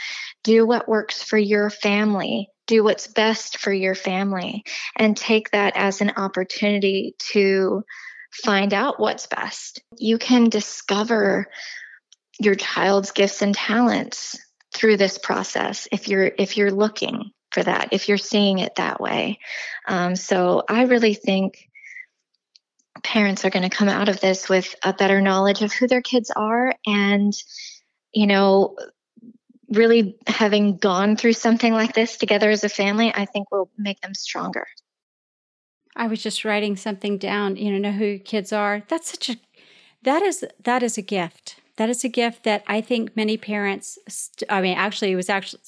Do 0.44 0.66
what 0.66 0.88
works 0.88 1.22
for 1.22 1.38
your 1.38 1.70
family. 1.70 2.48
Do 2.66 2.84
what's 2.84 3.06
best 3.06 3.58
for 3.58 3.72
your 3.72 3.94
family 3.94 4.64
and 4.96 5.16
take 5.16 5.50
that 5.52 5.74
as 5.76 6.00
an 6.00 6.12
opportunity 6.16 7.14
to 7.32 7.82
find 8.44 8.74
out 8.74 9.00
what's 9.00 9.26
best. 9.26 9.80
You 9.96 10.18
can 10.18 10.50
discover 10.50 11.48
your 12.38 12.54
child's 12.54 13.12
gifts 13.12 13.42
and 13.42 13.54
talents 13.54 14.38
through 14.72 14.96
this 14.96 15.18
process 15.18 15.88
if 15.90 16.08
you're 16.08 16.30
if 16.38 16.56
you're 16.56 16.70
looking 16.70 17.30
for 17.50 17.62
that 17.62 17.88
if 17.92 18.08
you're 18.08 18.18
seeing 18.18 18.58
it 18.58 18.74
that 18.76 19.00
way 19.00 19.38
um, 19.86 20.14
so 20.14 20.62
i 20.68 20.82
really 20.82 21.14
think 21.14 21.68
parents 23.02 23.44
are 23.44 23.50
going 23.50 23.68
to 23.68 23.74
come 23.74 23.88
out 23.88 24.08
of 24.08 24.20
this 24.20 24.48
with 24.48 24.74
a 24.82 24.92
better 24.92 25.20
knowledge 25.20 25.62
of 25.62 25.72
who 25.72 25.86
their 25.86 26.02
kids 26.02 26.30
are 26.34 26.74
and 26.86 27.32
you 28.12 28.26
know 28.26 28.76
really 29.70 30.16
having 30.26 30.76
gone 30.76 31.16
through 31.16 31.34
something 31.34 31.72
like 31.72 31.92
this 31.94 32.16
together 32.16 32.50
as 32.50 32.64
a 32.64 32.68
family 32.68 33.12
i 33.14 33.24
think 33.24 33.50
will 33.50 33.70
make 33.76 34.00
them 34.00 34.14
stronger. 34.14 34.66
I 35.96 36.06
was 36.06 36.22
just 36.22 36.44
writing 36.44 36.76
something 36.76 37.18
down 37.18 37.56
you 37.56 37.72
know 37.72 37.78
know 37.78 37.92
who 37.92 38.04
your 38.04 38.18
kids 38.18 38.52
are. 38.52 38.82
That's 38.88 39.10
such 39.10 39.30
a 39.30 39.36
that 40.02 40.22
is 40.22 40.44
that 40.62 40.82
is 40.82 40.96
a 40.96 41.02
gift. 41.02 41.56
That 41.76 41.90
is 41.90 42.04
a 42.04 42.08
gift 42.08 42.42
that 42.44 42.64
i 42.66 42.80
think 42.80 43.16
many 43.16 43.36
parents 43.36 43.98
i 44.48 44.60
mean 44.60 44.76
actually 44.76 45.12
it 45.12 45.16
was 45.16 45.30
actually 45.30 45.60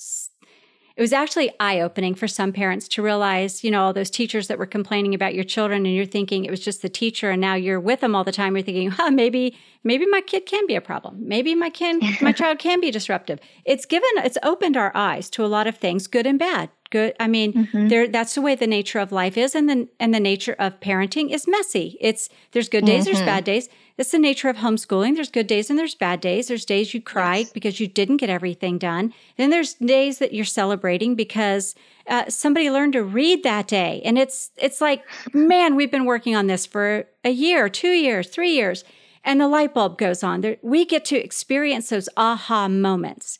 it 1.00 1.02
was 1.02 1.14
actually 1.14 1.50
eye 1.58 1.80
opening 1.80 2.14
for 2.14 2.28
some 2.28 2.52
parents 2.52 2.86
to 2.86 3.00
realize, 3.00 3.64
you 3.64 3.70
know, 3.70 3.84
all 3.84 3.94
those 3.94 4.10
teachers 4.10 4.48
that 4.48 4.58
were 4.58 4.66
complaining 4.66 5.14
about 5.14 5.34
your 5.34 5.44
children 5.44 5.86
and 5.86 5.94
you're 5.94 6.04
thinking 6.04 6.44
it 6.44 6.50
was 6.50 6.60
just 6.60 6.82
the 6.82 6.90
teacher 6.90 7.30
and 7.30 7.40
now 7.40 7.54
you're 7.54 7.80
with 7.80 8.00
them 8.00 8.14
all 8.14 8.22
the 8.22 8.30
time. 8.30 8.54
You're 8.54 8.62
thinking, 8.62 8.90
huh, 8.90 9.10
maybe, 9.10 9.56
maybe 9.82 10.04
my 10.04 10.20
kid 10.20 10.44
can 10.44 10.66
be 10.66 10.74
a 10.74 10.80
problem. 10.82 11.26
Maybe 11.26 11.54
my 11.54 11.70
kid, 11.70 12.02
my 12.20 12.32
child 12.40 12.58
can 12.58 12.82
be 12.82 12.90
disruptive. 12.90 13.38
It's 13.64 13.86
given, 13.86 14.10
it's 14.16 14.36
opened 14.42 14.76
our 14.76 14.92
eyes 14.94 15.30
to 15.30 15.42
a 15.42 15.48
lot 15.48 15.66
of 15.66 15.78
things, 15.78 16.06
good 16.06 16.26
and 16.26 16.38
bad. 16.38 16.68
Good. 16.90 17.14
I 17.20 17.28
mean, 17.28 17.52
mm-hmm. 17.52 17.88
there, 17.88 18.08
that's 18.08 18.34
the 18.34 18.42
way 18.42 18.54
the 18.56 18.66
nature 18.66 18.98
of 18.98 19.12
life 19.12 19.36
is. 19.36 19.54
And 19.54 19.68
then, 19.68 19.88
and 19.98 20.12
the 20.12 20.20
nature 20.20 20.56
of 20.58 20.80
parenting 20.80 21.30
is 21.30 21.46
messy. 21.46 21.96
It's, 22.00 22.28
there's 22.52 22.68
good 22.68 22.84
days, 22.84 23.04
mm-hmm. 23.04 23.14
there's 23.14 23.24
bad 23.24 23.44
days. 23.44 23.68
It's 23.96 24.12
the 24.12 24.18
nature 24.18 24.48
of 24.48 24.56
homeschooling. 24.56 25.14
There's 25.14 25.30
good 25.30 25.46
days 25.46 25.68
and 25.68 25.78
there's 25.78 25.94
bad 25.94 26.20
days. 26.20 26.48
There's 26.48 26.64
days 26.64 26.94
you 26.94 27.02
cry 27.02 27.36
yes. 27.36 27.52
because 27.52 27.80
you 27.80 27.86
didn't 27.86 28.16
get 28.16 28.30
everything 28.30 28.78
done. 28.78 29.12
Then 29.36 29.50
there's 29.50 29.74
days 29.74 30.18
that 30.18 30.32
you're 30.32 30.46
celebrating 30.46 31.14
because 31.14 31.74
uh, 32.06 32.30
somebody 32.30 32.70
learned 32.70 32.94
to 32.94 33.04
read 33.04 33.42
that 33.42 33.68
day. 33.68 34.00
And 34.02 34.18
it's 34.18 34.52
it's 34.56 34.80
like, 34.80 35.04
man, 35.34 35.76
we've 35.76 35.90
been 35.90 36.06
working 36.06 36.34
on 36.34 36.46
this 36.46 36.64
for 36.64 37.08
a 37.24 37.30
year, 37.30 37.68
two 37.68 37.92
years, 37.92 38.30
three 38.30 38.52
years, 38.52 38.84
and 39.22 39.38
the 39.38 39.48
light 39.48 39.74
bulb 39.74 39.98
goes 39.98 40.24
on. 40.24 40.40
There, 40.40 40.56
we 40.62 40.86
get 40.86 41.04
to 41.06 41.16
experience 41.16 41.90
those 41.90 42.08
aha 42.16 42.68
moments. 42.68 43.38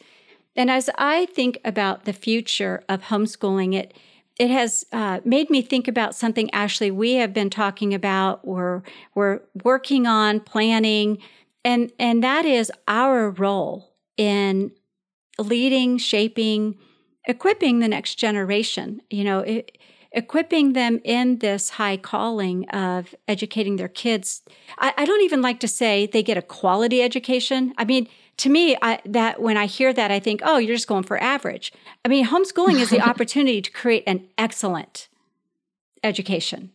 And 0.56 0.70
as 0.70 0.90
I 0.98 1.26
think 1.26 1.58
about 1.64 2.04
the 2.04 2.12
future 2.12 2.82
of 2.88 3.02
homeschooling, 3.02 3.74
it 3.74 3.94
it 4.40 4.48
has 4.50 4.86
uh, 4.90 5.20
made 5.22 5.50
me 5.50 5.60
think 5.60 5.86
about 5.86 6.14
something, 6.14 6.50
Ashley, 6.54 6.90
we 6.90 7.16
have 7.16 7.34
been 7.34 7.50
talking 7.50 7.92
about, 7.92 8.40
or 8.42 8.82
we're 9.14 9.40
working 9.64 10.06
on, 10.06 10.40
planning, 10.40 11.18
and, 11.62 11.92
and 11.98 12.24
that 12.24 12.46
is 12.46 12.72
our 12.88 13.28
role 13.28 13.92
in 14.16 14.70
leading, 15.38 15.98
shaping, 15.98 16.78
equipping 17.26 17.80
the 17.80 17.88
next 17.88 18.14
generation. 18.14 19.02
You 19.10 19.24
know, 19.24 19.40
it, 19.40 19.76
equipping 20.12 20.72
them 20.72 21.00
in 21.04 21.40
this 21.40 21.70
high 21.70 21.98
calling 21.98 22.66
of 22.70 23.14
educating 23.28 23.76
their 23.76 23.88
kids. 23.88 24.42
I, 24.78 24.94
I, 24.96 25.04
don't 25.04 25.22
even 25.22 25.40
like 25.40 25.60
to 25.60 25.68
say 25.68 26.06
they 26.06 26.22
get 26.22 26.36
a 26.36 26.42
quality 26.42 27.00
education. 27.00 27.74
I 27.78 27.84
mean, 27.84 28.08
to 28.38 28.48
me, 28.48 28.76
I, 28.80 29.00
that 29.04 29.40
when 29.40 29.56
I 29.56 29.66
hear 29.66 29.92
that, 29.92 30.10
I 30.10 30.18
think, 30.18 30.40
oh, 30.44 30.58
you're 30.58 30.76
just 30.76 30.88
going 30.88 31.04
for 31.04 31.22
average. 31.22 31.72
I 32.04 32.08
mean, 32.08 32.26
homeschooling 32.26 32.80
is 32.80 32.90
the 32.90 33.00
opportunity 33.08 33.60
to 33.62 33.70
create 33.70 34.04
an 34.06 34.26
excellent 34.38 35.08
education. 36.02 36.70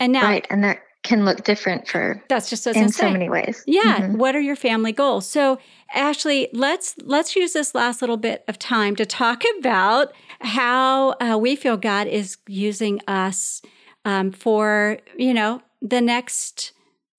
And 0.00 0.12
now, 0.12 0.24
right, 0.24 0.46
and 0.50 0.62
that 0.64 0.80
can 1.02 1.24
look 1.24 1.44
different 1.44 1.88
for 1.88 2.22
that's 2.28 2.50
just 2.50 2.66
in 2.66 2.88
so 2.90 3.10
many 3.10 3.28
ways. 3.28 3.62
Yeah. 3.66 4.00
Mm-hmm. 4.00 4.18
What 4.18 4.36
are 4.36 4.40
your 4.40 4.56
family 4.56 4.92
goals? 4.92 5.28
So, 5.28 5.58
Ashley, 5.94 6.48
let's 6.52 6.94
let's 7.02 7.34
use 7.34 7.52
this 7.52 7.74
last 7.74 8.00
little 8.00 8.16
bit 8.16 8.44
of 8.48 8.58
time 8.58 8.96
to 8.96 9.06
talk 9.06 9.42
about 9.58 10.12
how 10.40 11.10
uh, 11.12 11.38
we 11.40 11.56
feel 11.56 11.76
God 11.76 12.06
is 12.06 12.36
using 12.46 13.00
us 13.08 13.62
um, 14.04 14.30
for 14.30 14.98
you 15.16 15.34
know 15.34 15.62
the 15.80 16.00
next 16.00 16.72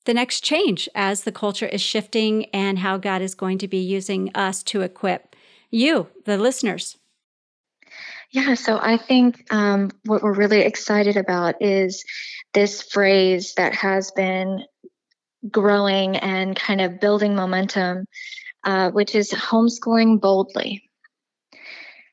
the 0.10 0.14
next 0.16 0.44
change 0.44 0.90
as 0.96 1.22
the 1.22 1.32
culture 1.32 1.68
is 1.68 1.82
shifting 1.82 2.46
and 2.46 2.80
how 2.80 2.98
God 2.98 3.22
is 3.22 3.36
going 3.36 3.60
to 3.60 3.68
be 3.68 3.78
using 3.78 4.32
us 4.34 4.64
to 4.64 4.82
equip 4.82 5.36
you, 5.70 6.08
the 6.26 6.36
listeners. 6.36 6.98
Yeah, 8.32 8.56
so 8.56 8.80
I 8.82 8.98
think 8.98 9.46
um, 9.54 9.92
what 10.06 10.24
we're 10.24 10.34
really 10.34 10.62
excited 10.62 11.16
about 11.16 11.62
is 11.62 12.04
this 12.56 12.82
phrase 12.82 13.54
that 13.58 13.76
has 13.76 14.10
been 14.10 14.64
growing 15.48 16.16
and 16.16 16.56
kind 16.56 16.82
of 16.82 17.00
building 17.00 17.36
momentum, 17.36 18.08
uh, 18.64 18.90
which 18.90 19.14
is 19.14 19.30
homeschooling 19.30 20.20
boldly. 20.20 20.89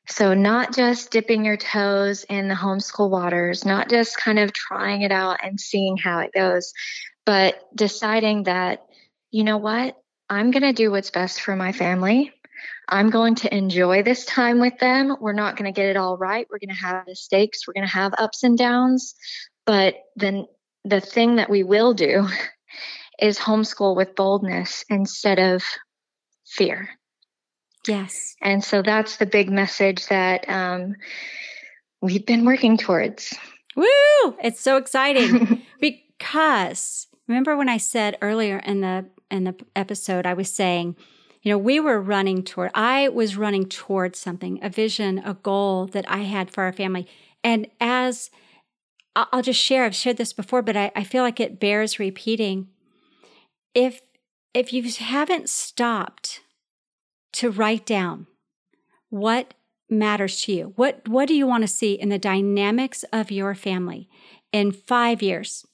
So, 0.08 0.34
not 0.34 0.74
just 0.74 1.10
dipping 1.10 1.44
your 1.44 1.56
toes 1.56 2.24
in 2.24 2.48
the 2.48 2.54
homeschool 2.54 3.10
waters, 3.10 3.64
not 3.64 3.90
just 3.90 4.16
kind 4.16 4.38
of 4.38 4.52
trying 4.52 5.02
it 5.02 5.10
out 5.10 5.38
and 5.42 5.58
seeing 5.58 5.96
how 5.96 6.20
it 6.20 6.32
goes, 6.32 6.72
but 7.24 7.60
deciding 7.74 8.44
that, 8.44 8.86
you 9.30 9.42
know 9.42 9.58
what, 9.58 9.96
I'm 10.30 10.52
going 10.52 10.62
to 10.62 10.72
do 10.72 10.90
what's 10.90 11.10
best 11.10 11.40
for 11.40 11.56
my 11.56 11.72
family. 11.72 12.32
I'm 12.88 13.10
going 13.10 13.34
to 13.36 13.54
enjoy 13.54 14.02
this 14.02 14.24
time 14.24 14.60
with 14.60 14.78
them. 14.78 15.16
We're 15.20 15.32
not 15.32 15.56
going 15.56 15.72
to 15.72 15.76
get 15.76 15.88
it 15.88 15.96
all 15.96 16.16
right. 16.16 16.46
We're 16.48 16.58
going 16.58 16.74
to 16.74 16.82
have 16.82 17.06
mistakes. 17.06 17.66
We're 17.66 17.74
going 17.74 17.86
to 17.86 17.92
have 17.92 18.14
ups 18.16 18.44
and 18.44 18.56
downs. 18.56 19.14
But 19.64 19.96
then 20.14 20.46
the 20.84 21.00
thing 21.00 21.36
that 21.36 21.50
we 21.50 21.64
will 21.64 21.94
do 21.94 22.28
is 23.20 23.38
homeschool 23.38 23.96
with 23.96 24.14
boldness 24.14 24.84
instead 24.88 25.38
of 25.38 25.64
fear. 26.46 26.90
Yes. 27.88 28.37
And 28.42 28.62
so 28.62 28.83
that's 28.83 29.16
the 29.16 29.27
big 29.27 29.51
message 29.51 30.07
that 30.09 30.49
um, 30.49 30.96
we've 32.01 32.27
been 32.27 32.44
working 32.44 32.77
towards. 32.77 33.35
Woo! 33.75 33.87
It's 34.42 34.61
so 34.61 34.77
exciting 34.77 35.62
because 35.81 37.07
remember 37.29 37.57
when 37.57 37.68
I 37.68 37.77
said 37.77 38.16
earlier 38.22 38.59
in 38.59 38.81
the 38.81 39.07
in 39.31 39.44
the 39.44 39.55
episode 39.75 40.25
I 40.25 40.35
was 40.35 40.53
saying, 40.53 40.96
you 41.42 41.51
know, 41.51 41.59
we 41.59 41.81
were 41.81 42.01
running 42.01 42.42
toward 42.42 42.70
I 42.75 43.09
was 43.09 43.37
running 43.37 43.68
towards 43.68 44.18
something, 44.18 44.59
a 44.62 44.70
vision, 44.70 45.18
a 45.25 45.35
goal 45.35 45.87
that 45.87 46.11
I 46.11 46.18
had 46.18 46.51
for 46.51 46.64
our 46.64 46.72
family. 46.72 47.07
And 47.44 47.68
as 47.81 48.31
I'll 49.14 49.42
just 49.42 49.61
share, 49.61 49.85
I've 49.85 49.94
shared 49.94 50.16
this 50.16 50.33
before, 50.33 50.62
but 50.62 50.77
I, 50.77 50.92
I 50.94 51.05
feel 51.05 51.22
like 51.22 51.40
it 51.40 51.61
bears 51.61 51.99
repeating. 51.99 52.68
If 53.75 54.01
if 54.55 54.72
you 54.72 54.90
haven't 54.90 55.51
stopped 55.51 56.40
to 57.37 57.51
write 57.51 57.85
down 57.85 58.27
what 59.11 59.55
matters 59.90 60.40
to 60.42 60.53
you. 60.53 60.72
What 60.77 61.07
what 61.07 61.29
do 61.29 61.35
you 61.35 61.46
want 61.46 61.62
to 61.62 61.68
see 61.68 61.92
in 61.92 62.09
the 62.09 62.18
dynamics 62.18 63.05
of 63.12 63.31
your 63.31 63.55
family 63.55 64.09
in 64.53 64.72
5 64.72 65.22
years, 65.22 65.66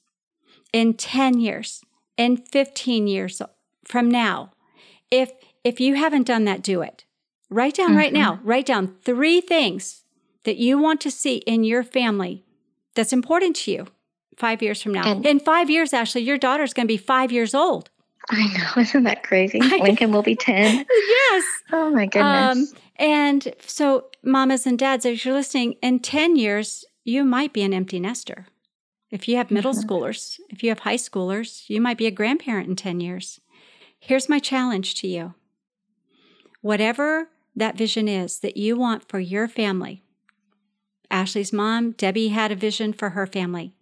in 0.73 0.95
10 0.95 1.39
years, 1.39 1.83
in 2.17 2.37
15 2.37 3.07
years 3.07 3.41
from 3.85 4.11
now? 4.11 4.51
If 5.11 5.33
if 5.65 5.81
you 5.81 5.95
haven't 5.95 6.27
done 6.27 6.45
that, 6.45 6.63
do 6.63 6.83
it. 6.83 7.05
Write 7.49 7.77
down 7.77 7.91
mm-hmm. 7.91 7.99
right 7.99 8.13
now. 8.13 8.41
Write 8.43 8.67
down 8.67 8.97
3 9.05 9.41
things 9.41 10.03
that 10.45 10.57
you 10.57 10.79
want 10.79 11.01
to 11.03 11.11
see 11.11 11.37
in 11.37 11.63
your 11.63 11.85
family 11.85 12.45
that's 12.95 13.13
important 13.13 13.55
to 13.57 13.71
you 13.71 13.87
5 14.37 14.63
years 14.63 14.83
from 14.83 14.93
now. 14.93 15.07
And 15.07 15.25
in 15.25 15.39
5 15.39 15.71
years 15.71 15.93
Ashley, 15.93 16.23
your 16.23 16.39
daughter's 16.39 16.75
going 16.75 16.89
to 16.89 16.93
be 16.93 16.99
5 16.99 17.31
years 17.31 17.55
old. 17.55 17.91
I 18.31 18.47
know, 18.47 18.83
isn't 18.83 19.03
that 19.05 19.23
crazy? 19.23 19.61
Lincoln 19.61 20.13
will 20.13 20.23
be 20.23 20.37
10. 20.37 20.87
yes. 20.91 21.45
Oh 21.73 21.91
my 21.91 22.07
goodness. 22.07 22.73
Um, 22.73 22.79
and 22.97 23.55
so, 23.67 24.07
mamas 24.23 24.67
and 24.67 24.79
dads, 24.79 25.05
as 25.05 25.25
you're 25.25 25.35
listening, 25.35 25.75
in 25.83 25.99
10 25.99 26.37
years, 26.37 26.85
you 27.05 27.25
might 27.25 27.53
be 27.53 27.63
an 27.63 27.75
empty 27.75 27.99
nester. 27.99 28.47
If 29.11 29.29
you 29.29 29.37
have 29.37 29.51
middle 29.51 29.73
mm-hmm. 29.73 29.89
schoolers, 29.89 30.39
if 30.51 30.63
you 30.63 30.71
have 30.71 30.81
high 30.81 30.97
schoolers, 30.97 31.69
you 31.69 31.81
might 31.81 31.99
be 31.99 32.07
a 32.07 32.11
grandparent 32.11 32.69
in 32.69 32.77
10 32.77 33.01
years. 33.01 33.41
Here's 33.99 34.29
my 34.29 34.39
challenge 34.39 34.95
to 34.97 35.09
you 35.09 35.35
whatever 36.61 37.29
that 37.57 37.77
vision 37.77 38.09
is 38.09 38.39
that 38.39 38.57
you 38.57 38.77
want 38.77 39.09
for 39.09 39.19
your 39.19 39.49
family. 39.49 40.03
Ashley's 41.11 41.53
mom, 41.53 41.93
Debbie, 41.93 42.29
had 42.29 42.51
a 42.51 42.57
vision 42.57 42.93
for 42.93 43.11
her 43.11 43.27
family. 43.27 43.75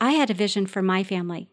I 0.00 0.12
had 0.12 0.30
a 0.30 0.34
vision 0.34 0.66
for 0.66 0.82
my 0.82 1.04
family. 1.04 1.48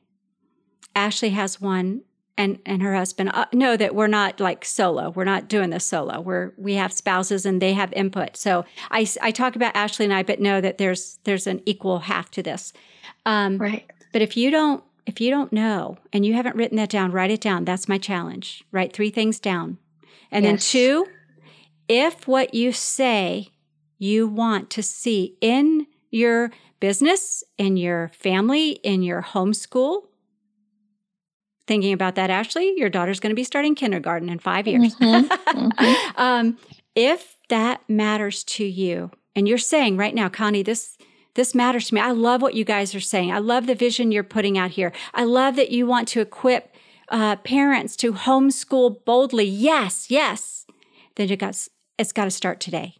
Ashley 0.96 1.30
has 1.30 1.62
one 1.62 2.02
and 2.40 2.58
and 2.66 2.82
her 2.82 2.96
husband 2.96 3.30
uh, 3.34 3.46
know 3.52 3.76
that 3.76 3.94
we're 3.94 4.08
not 4.08 4.40
like 4.40 4.64
solo. 4.64 5.10
We're 5.10 5.26
not 5.26 5.50
doing 5.50 5.70
this 5.70 5.86
solo. 5.86 6.22
We're 6.22 6.54
we 6.58 6.76
have 6.76 6.94
spouses 6.94 7.46
and 7.46 7.62
they 7.62 7.74
have 7.74 7.92
input. 7.94 8.38
So 8.38 8.66
i 8.90 9.06
i 9.22 9.30
talk 9.30 9.56
about 9.56 9.76
ashley 9.76 10.06
and 10.06 10.14
i 10.14 10.24
but 10.24 10.40
know 10.40 10.62
that 10.62 10.78
there's 10.78 11.20
there's 11.26 11.46
an 11.46 11.62
equal 11.66 12.00
half 12.00 12.32
to 12.32 12.42
this. 12.42 12.74
Um, 13.26 13.58
right. 13.58 13.92
but 14.14 14.22
if 14.22 14.38
you 14.38 14.50
don't 14.50 14.84
if 15.06 15.20
you 15.20 15.30
don't 15.30 15.52
know 15.52 15.98
and 16.14 16.26
you 16.26 16.34
haven't 16.34 16.56
written 16.56 16.78
that 16.78 16.90
down 16.90 17.12
write 17.12 17.30
it 17.30 17.42
down. 17.42 17.66
That's 17.66 17.90
my 17.90 17.98
challenge. 17.98 18.64
Write 18.72 18.94
three 18.94 19.10
things 19.10 19.40
down. 19.40 19.78
And 20.32 20.46
yes. 20.46 20.52
then 20.52 20.58
two 20.58 21.08
if 21.90 22.28
what 22.28 22.54
you 22.54 22.72
say 22.72 23.50
you 23.98 24.28
want 24.28 24.70
to 24.70 24.82
see 24.82 25.36
in 25.42 25.88
your 26.10 26.52
business 26.80 27.44
in 27.58 27.76
your 27.76 28.08
family 28.14 28.72
in 28.72 29.04
your 29.04 29.22
homeschool 29.22 30.04
thinking 31.70 31.94
about 31.94 32.16
that, 32.16 32.32
Ashley, 32.32 32.74
your 32.78 32.90
daughter's 32.90 33.20
going 33.20 33.30
to 33.30 33.36
be 33.36 33.44
starting 33.44 33.76
kindergarten 33.76 34.28
in 34.28 34.40
five 34.40 34.68
years. 34.68 34.96
Mm-hmm. 34.96 35.32
Mm-hmm. 35.32 36.12
um, 36.20 36.58
if 36.96 37.38
that 37.50 37.88
matters 37.88 38.44
to 38.46 38.66
you, 38.66 39.12
and 39.36 39.48
you're 39.48 39.60
saying 39.60 39.96
right 39.96 40.16
now, 40.16 40.30
Connie, 40.30 40.64
this 40.64 40.98
this 41.36 41.54
matters 41.54 41.88
to 41.88 41.94
me. 41.94 42.02
I 42.02 42.12
love 42.12 42.42
what 42.42 42.56
you 42.56 42.66
guys 42.66 42.96
are 42.96 43.00
saying. 43.00 43.32
I 43.32 43.38
love 43.38 43.68
the 43.68 43.76
vision 43.76 44.12
you're 44.12 44.24
putting 44.24 44.58
out 44.58 44.72
here. 44.72 44.92
I 45.14 45.24
love 45.24 45.56
that 45.58 45.70
you 45.70 45.86
want 45.86 46.08
to 46.10 46.22
equip 46.22 46.76
uh, 47.10 47.36
parents 47.38 47.96
to 47.98 48.14
homeschool 48.14 49.06
boldly. 49.06 49.46
Yes, 49.46 50.10
yes. 50.10 50.66
Then 51.16 51.30
you 51.30 51.38
got 51.38 51.56
it's 52.00 52.12
got 52.12 52.26
to 52.26 52.32
start 52.32 52.60
today. 52.60 52.96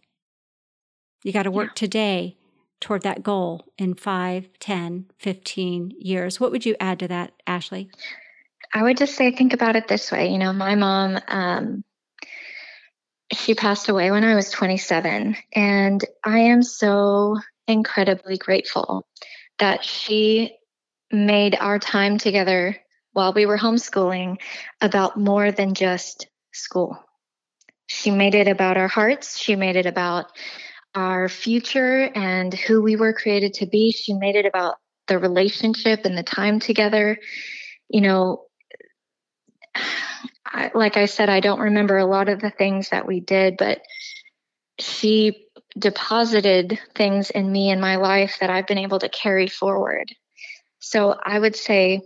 You 1.24 1.34
got 1.34 1.44
to 1.44 1.52
work 1.52 1.72
yeah. 1.72 1.88
today 1.88 2.38
toward 2.80 3.02
that 3.02 3.24
goal 3.24 3.66
in 3.80 3.96
5, 3.96 4.48
10, 4.60 5.06
15 5.18 5.94
years. 6.00 6.40
What 6.40 6.52
would 6.52 6.68
you 6.68 6.76
add 6.80 7.00
to 7.00 7.08
that, 7.08 7.34
Ashley? 7.48 7.90
I 8.74 8.84
would 8.84 8.98
just 8.98 9.16
say, 9.16 9.32
think 9.32 9.54
about 9.54 9.76
it 9.76 9.88
this 9.88 10.12
way. 10.12 10.30
You 10.30 10.38
know, 10.38 10.54
my 10.54 10.76
mom, 10.76 11.20
um, 11.28 11.84
she 13.34 13.56
passed 13.56 13.90
away 13.90 14.12
when 14.12 14.24
I 14.24 14.36
was 14.36 14.50
27, 14.52 15.36
and 15.54 16.06
I 16.24 16.40
am 16.40 16.64
so 16.64 17.38
incredibly 17.68 18.38
grateful 18.38 19.06
that 19.60 19.84
she 19.84 20.56
made 21.12 21.56
our 21.60 21.80
time 21.80 22.18
together 22.18 22.78
while 23.14 23.34
we 23.34 23.46
were 23.46 23.58
homeschooling 23.58 24.38
about 24.82 25.18
more 25.18 25.52
than 25.52 25.74
just 25.74 26.28
school. 26.54 26.98
She 27.88 28.12
made 28.12 28.36
it 28.36 28.48
about 28.48 28.78
our 28.78 28.88
hearts, 28.88 29.38
she 29.38 29.56
made 29.56 29.76
it 29.76 29.86
about 29.86 30.28
our 30.96 31.30
future 31.30 32.10
and 32.16 32.54
who 32.54 32.82
we 32.82 32.96
were 32.96 33.14
created 33.14 33.54
to 33.56 33.68
be. 33.68 33.92
She 33.92 34.14
made 34.14 34.36
it 34.36 34.46
about 34.46 34.76
the 35.08 35.20
relationship 35.20 36.06
and 36.06 36.18
the 36.18 36.24
time 36.24 36.60
together. 36.60 37.18
You 37.90 38.02
know, 38.02 38.46
I, 40.46 40.72
like 40.74 40.98
I 40.98 41.06
said, 41.06 41.30
I 41.30 41.40
don't 41.40 41.60
remember 41.60 41.98
a 41.98 42.06
lot 42.06 42.30
of 42.30 42.40
the 42.40 42.50
things 42.50 42.90
that 42.90 43.08
we 43.08 43.20
did, 43.20 43.56
but 43.58 43.82
she 44.80 45.46
deposited 45.78 46.80
things 46.96 47.30
in 47.30 47.52
me 47.52 47.70
in 47.70 47.80
my 47.80 47.98
life 47.98 48.38
that 48.40 48.50
I've 48.50 48.68
been 48.68 48.78
able 48.78 49.00
to 49.00 49.10
carry 49.10 49.48
forward. 49.48 50.12
So 50.80 51.18
I 51.24 51.38
would 51.38 51.56
say, 51.56 52.02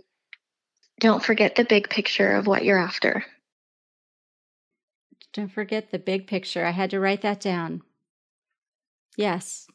don't 1.00 1.24
forget 1.24 1.56
the 1.56 1.64
big 1.64 1.88
picture 1.88 2.32
of 2.32 2.46
what 2.46 2.64
you're 2.64 2.78
after. 2.78 3.24
Don't 5.32 5.50
forget 5.50 5.90
the 5.90 5.98
big 5.98 6.26
picture. 6.26 6.64
I 6.64 6.70
had 6.70 6.90
to 6.90 7.00
write 7.00 7.22
that 7.22 7.40
down. 7.40 7.82
Yes. 9.16 9.66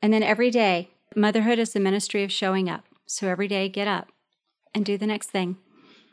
And 0.00 0.12
then 0.12 0.22
every 0.22 0.50
day, 0.50 0.90
motherhood 1.14 1.58
is 1.58 1.72
the 1.72 1.80
ministry 1.80 2.22
of 2.24 2.32
showing 2.32 2.70
up. 2.70 2.84
So 3.06 3.28
every 3.28 3.48
day, 3.48 3.68
get 3.68 3.88
up 3.88 4.08
and 4.74 4.84
do 4.84 4.96
the 4.96 5.06
next 5.06 5.30
thing. 5.30 5.56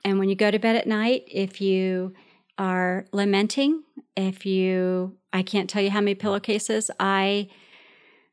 And 0.05 0.19
when 0.19 0.29
you 0.29 0.35
go 0.35 0.51
to 0.51 0.59
bed 0.59 0.75
at 0.75 0.85
night, 0.85 1.23
if 1.31 1.59
you 1.59 2.13
are 2.59 3.07
lamenting, 3.11 3.81
if 4.15 4.45
you, 4.45 5.17
I 5.33 5.41
can't 5.41 5.67
tell 5.67 5.81
you 5.81 5.89
how 5.89 5.99
many 5.99 6.13
pillowcases 6.13 6.91
I, 6.99 7.49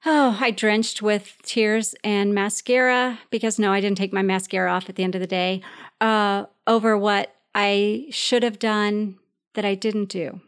oh, 0.04 0.36
I 0.38 0.50
drenched 0.50 1.00
with 1.00 1.38
tears 1.42 1.94
and 2.04 2.34
mascara 2.34 3.20
because 3.30 3.58
no, 3.58 3.72
I 3.72 3.80
didn't 3.80 3.96
take 3.96 4.12
my 4.12 4.20
mascara 4.20 4.70
off 4.70 4.90
at 4.90 4.96
the 4.96 5.02
end 5.02 5.14
of 5.14 5.22
the 5.22 5.26
day 5.26 5.62
uh, 5.98 6.44
over 6.66 6.96
what 6.98 7.34
I 7.54 8.06
should 8.10 8.42
have 8.42 8.58
done 8.58 9.18
that 9.54 9.64
I 9.64 9.74
didn't 9.74 10.10
do 10.10 10.42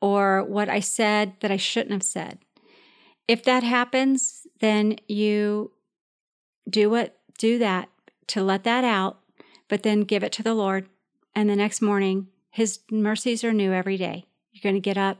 or 0.00 0.42
what 0.42 0.68
I 0.68 0.80
said 0.80 1.34
that 1.38 1.52
I 1.52 1.56
shouldn't 1.56 1.92
have 1.92 2.02
said. 2.02 2.40
If 3.28 3.44
that 3.44 3.62
happens, 3.62 4.44
then 4.58 4.96
you 5.06 5.70
do 6.68 6.90
what 6.90 7.16
do 7.38 7.60
that 7.60 7.88
to 8.26 8.42
let 8.42 8.64
that 8.64 8.82
out 8.82 9.21
but 9.72 9.84
then 9.84 10.02
give 10.02 10.22
it 10.22 10.32
to 10.32 10.42
the 10.42 10.52
Lord. 10.52 10.86
And 11.34 11.48
the 11.48 11.56
next 11.56 11.80
morning, 11.80 12.26
His 12.50 12.80
mercies 12.90 13.42
are 13.42 13.54
new 13.54 13.72
every 13.72 13.96
day. 13.96 14.26
You're 14.52 14.60
going 14.60 14.74
to 14.74 14.80
get 14.82 14.98
up 14.98 15.16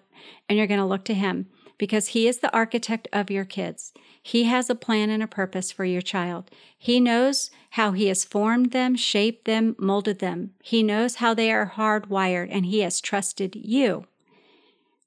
and 0.47 0.59
you're 0.59 0.67
going 0.67 0.79
to 0.79 0.85
look 0.85 1.07
to 1.07 1.15
Him 1.15 1.47
because 1.79 2.09
He 2.09 2.29
is 2.29 2.41
the 2.41 2.55
architect 2.55 3.09
of 3.15 3.31
your 3.31 3.47
kids. 3.47 3.95
He 4.23 4.45
has 4.45 4.69
a 4.69 4.75
plan 4.75 5.09
and 5.09 5.23
a 5.23 5.27
purpose 5.27 5.73
for 5.73 5.87
your 5.87 6.03
child. 6.03 6.51
He 6.77 7.01
knows 7.01 7.51
how 7.71 7.93
He 7.93 8.09
has 8.09 8.27
formed 8.27 8.73
them, 8.73 8.95
shaped 8.95 9.47
them, 9.47 9.75
molded 9.79 10.19
them. 10.19 10.51
He 10.63 10.83
knows 10.83 11.15
how 11.15 11.33
they 11.33 11.51
are 11.51 11.73
hardwired, 11.75 12.49
and 12.51 12.67
He 12.67 12.81
has 12.81 13.01
trusted 13.01 13.57
you 13.57 14.05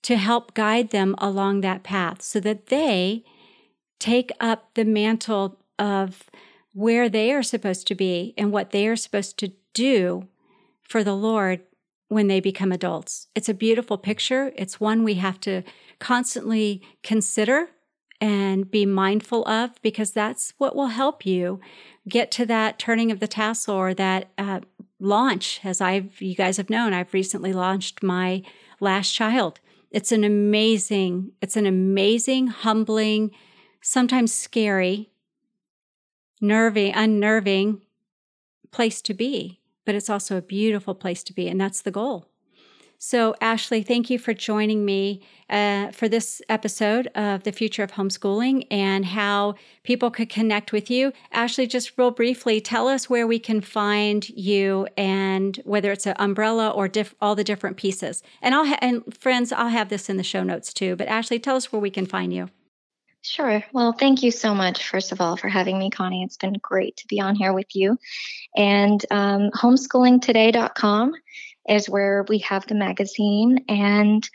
to 0.01 0.17
help 0.17 0.55
guide 0.55 0.89
them 0.89 1.13
along 1.19 1.61
that 1.61 1.83
path 1.83 2.23
so 2.23 2.39
that 2.39 2.65
they 2.65 3.23
take 3.99 4.31
up 4.39 4.73
the 4.73 4.85
mantle 4.85 5.59
of 5.77 6.31
where 6.75 7.07
they 7.07 7.31
are 7.31 7.41
supposed 7.41 7.87
to 7.87 7.95
be 7.95 8.33
and 8.37 8.51
what 8.51 8.71
they 8.71 8.85
are 8.85 8.97
supposed 8.97 9.39
to 9.39 9.53
do 9.73 10.27
for 10.83 11.05
the 11.05 11.15
Lord 11.15 11.61
when 12.09 12.27
they 12.27 12.41
become 12.41 12.73
adults. 12.73 13.27
It's 13.33 13.47
a 13.47 13.53
beautiful 13.53 13.97
picture. 13.97 14.51
It's 14.57 14.77
one 14.77 15.05
we 15.05 15.13
have 15.13 15.39
to 15.41 15.63
constantly 15.99 16.81
consider 17.01 17.69
and 18.19 18.69
be 18.69 18.85
mindful 18.85 19.47
of 19.47 19.81
because 19.81 20.11
that's 20.11 20.53
what 20.57 20.75
will 20.75 20.87
help 20.87 21.25
you 21.25 21.61
get 22.09 22.29
to 22.31 22.45
that 22.45 22.77
turning 22.77 23.09
of 23.09 23.21
the 23.21 23.27
tassel 23.27 23.75
or 23.75 23.93
that 23.93 24.27
uh, 24.37 24.59
launch. 24.99 25.61
As 25.63 25.79
I've, 25.79 26.21
you 26.21 26.35
guys 26.35 26.57
have 26.57 26.69
known, 26.69 26.91
I've 26.91 27.13
recently 27.13 27.53
launched 27.53 28.03
my 28.03 28.43
last 28.81 29.13
child. 29.13 29.61
It's 29.91 30.11
an 30.11 30.25
amazing, 30.25 31.31
it's 31.41 31.55
an 31.55 31.65
amazing, 31.65 32.47
humbling, 32.47 33.31
sometimes 33.81 34.33
scary, 34.33 35.09
nerving, 36.47 36.93
unnerving 36.93 37.81
place 38.71 39.01
to 39.03 39.13
be 39.13 39.59
but 39.85 39.95
it's 39.95 40.09
also 40.09 40.37
a 40.37 40.41
beautiful 40.41 40.95
place 40.95 41.23
to 41.23 41.33
be. 41.33 41.47
And 41.47 41.61
that's 41.61 41.81
the 41.81 41.91
goal. 41.91 42.25
So, 42.97 43.35
Ashley, 43.41 43.83
thank 43.83 44.09
you 44.09 44.17
for 44.17 44.33
joining 44.33 44.85
me 44.85 45.21
uh, 45.49 45.91
for 45.91 46.07
this 46.07 46.41
episode 46.47 47.07
of 47.07 47.43
the 47.43 47.51
future 47.51 47.83
of 47.83 47.91
homeschooling 47.91 48.65
and 48.71 49.05
how 49.05 49.55
people 49.83 50.09
could 50.09 50.29
connect 50.29 50.71
with 50.71 50.89
you. 50.89 51.11
Ashley, 51.31 51.67
just 51.67 51.97
real 51.97 52.09
briefly, 52.09 52.61
tell 52.61 52.87
us 52.87 53.09
where 53.09 53.27
we 53.27 53.37
can 53.37 53.59
find 53.59 54.27
you 54.29 54.87
and 54.97 55.59
whether 55.65 55.91
it's 55.91 56.07
an 56.07 56.15
umbrella 56.17 56.69
or 56.69 56.87
diff- 56.87 57.15
all 57.21 57.35
the 57.35 57.43
different 57.43 57.77
pieces. 57.77 58.23
And 58.41 58.55
I'll 58.55 58.65
ha- 58.65 58.79
and 58.81 59.03
friends, 59.15 59.51
I'll 59.51 59.67
have 59.67 59.89
this 59.89 60.09
in 60.09 60.17
the 60.17 60.23
show 60.23 60.43
notes 60.43 60.73
too. 60.73 60.95
But 60.95 61.07
Ashley, 61.07 61.37
tell 61.37 61.57
us 61.57 61.71
where 61.71 61.81
we 61.81 61.91
can 61.91 62.05
find 62.05 62.33
you. 62.33 62.49
Sure. 63.27 63.63
Well, 63.73 63.91
thank 63.91 64.21
you 64.21 64.29
so 64.29 64.53
much, 64.53 64.87
first 64.87 65.11
of 65.11 65.19
all, 65.19 65.35
for 65.35 65.49
having 65.49 65.79
me, 65.79 65.89
Connie. 65.89 66.23
It's 66.23 66.37
been 66.37 66.59
great 66.61 66.97
to 66.97 67.07
be 67.07 67.19
on 67.19 67.35
here 67.35 67.53
with 67.53 67.75
you. 67.75 67.97
And 68.55 69.03
um, 69.09 69.49
homeschoolingtoday.com 69.49 71.13
is 71.67 71.89
where 71.89 72.23
we 72.29 72.39
have 72.39 72.67
the 72.67 72.75
magazine, 72.75 73.65
and 73.67 74.29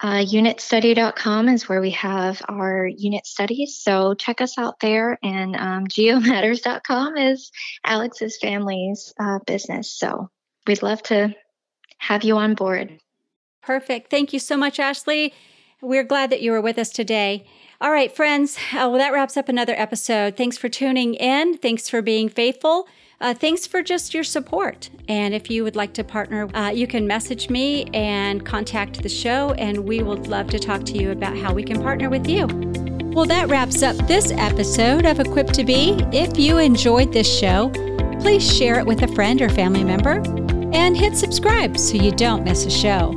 uh, 0.00 0.24
unitstudy.com 0.24 1.48
is 1.48 1.68
where 1.68 1.80
we 1.80 1.90
have 1.90 2.42
our 2.48 2.86
unit 2.86 3.26
studies. 3.26 3.80
So 3.82 4.14
check 4.14 4.40
us 4.40 4.56
out 4.56 4.78
there. 4.80 5.18
And 5.22 5.56
um, 5.56 5.86
geomatters.com 5.86 7.16
is 7.16 7.50
Alex's 7.84 8.38
family's 8.40 9.12
uh, 9.18 9.38
business. 9.46 9.92
So 9.92 10.28
we'd 10.66 10.82
love 10.82 11.02
to 11.04 11.34
have 11.98 12.24
you 12.24 12.36
on 12.36 12.54
board. 12.54 12.98
Perfect. 13.62 14.10
Thank 14.10 14.32
you 14.32 14.40
so 14.40 14.56
much, 14.56 14.80
Ashley. 14.80 15.34
We're 15.80 16.04
glad 16.04 16.30
that 16.30 16.42
you 16.42 16.52
were 16.52 16.60
with 16.60 16.78
us 16.78 16.90
today. 16.90 17.46
All 17.82 17.90
right, 17.90 18.14
friends. 18.14 18.56
Uh, 18.72 18.86
well, 18.86 18.98
that 18.98 19.12
wraps 19.12 19.36
up 19.36 19.48
another 19.48 19.74
episode. 19.76 20.36
Thanks 20.36 20.56
for 20.56 20.68
tuning 20.68 21.14
in. 21.14 21.58
Thanks 21.58 21.88
for 21.88 22.00
being 22.00 22.28
faithful. 22.28 22.86
Uh, 23.20 23.34
thanks 23.34 23.66
for 23.66 23.82
just 23.82 24.14
your 24.14 24.22
support. 24.22 24.88
And 25.08 25.34
if 25.34 25.50
you 25.50 25.64
would 25.64 25.74
like 25.74 25.92
to 25.94 26.04
partner, 26.04 26.48
uh, 26.54 26.68
you 26.68 26.86
can 26.86 27.08
message 27.08 27.50
me 27.50 27.86
and 27.92 28.46
contact 28.46 29.02
the 29.02 29.08
show, 29.08 29.50
and 29.58 29.80
we 29.80 30.00
would 30.00 30.28
love 30.28 30.46
to 30.50 30.60
talk 30.60 30.84
to 30.84 30.92
you 30.92 31.10
about 31.10 31.36
how 31.36 31.52
we 31.52 31.64
can 31.64 31.82
partner 31.82 32.08
with 32.08 32.28
you. 32.28 32.46
Well, 33.16 33.24
that 33.24 33.48
wraps 33.48 33.82
up 33.82 33.96
this 34.06 34.30
episode 34.30 35.04
of 35.04 35.18
Equipped 35.18 35.54
to 35.54 35.64
Be. 35.64 35.98
If 36.12 36.38
you 36.38 36.58
enjoyed 36.58 37.12
this 37.12 37.28
show, 37.28 37.70
please 38.20 38.48
share 38.48 38.78
it 38.78 38.86
with 38.86 39.02
a 39.02 39.08
friend 39.08 39.42
or 39.42 39.48
family 39.48 39.82
member 39.82 40.22
and 40.72 40.96
hit 40.96 41.16
subscribe 41.16 41.76
so 41.76 41.96
you 41.96 42.12
don't 42.12 42.44
miss 42.44 42.64
a 42.64 42.70
show. 42.70 43.10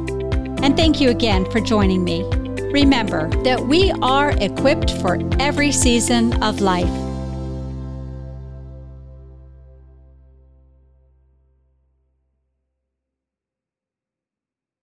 And 0.64 0.76
thank 0.76 1.00
you 1.00 1.12
again 1.12 1.50
for 1.52 1.60
joining 1.60 2.04
me. 2.04 2.45
Remember 2.76 3.30
that 3.46 3.58
we 3.58 3.94
are 4.02 4.32
equipped 4.32 4.92
for 5.00 5.18
every 5.40 5.72
season 5.72 6.34
of 6.44 6.60
life. 6.60 7.15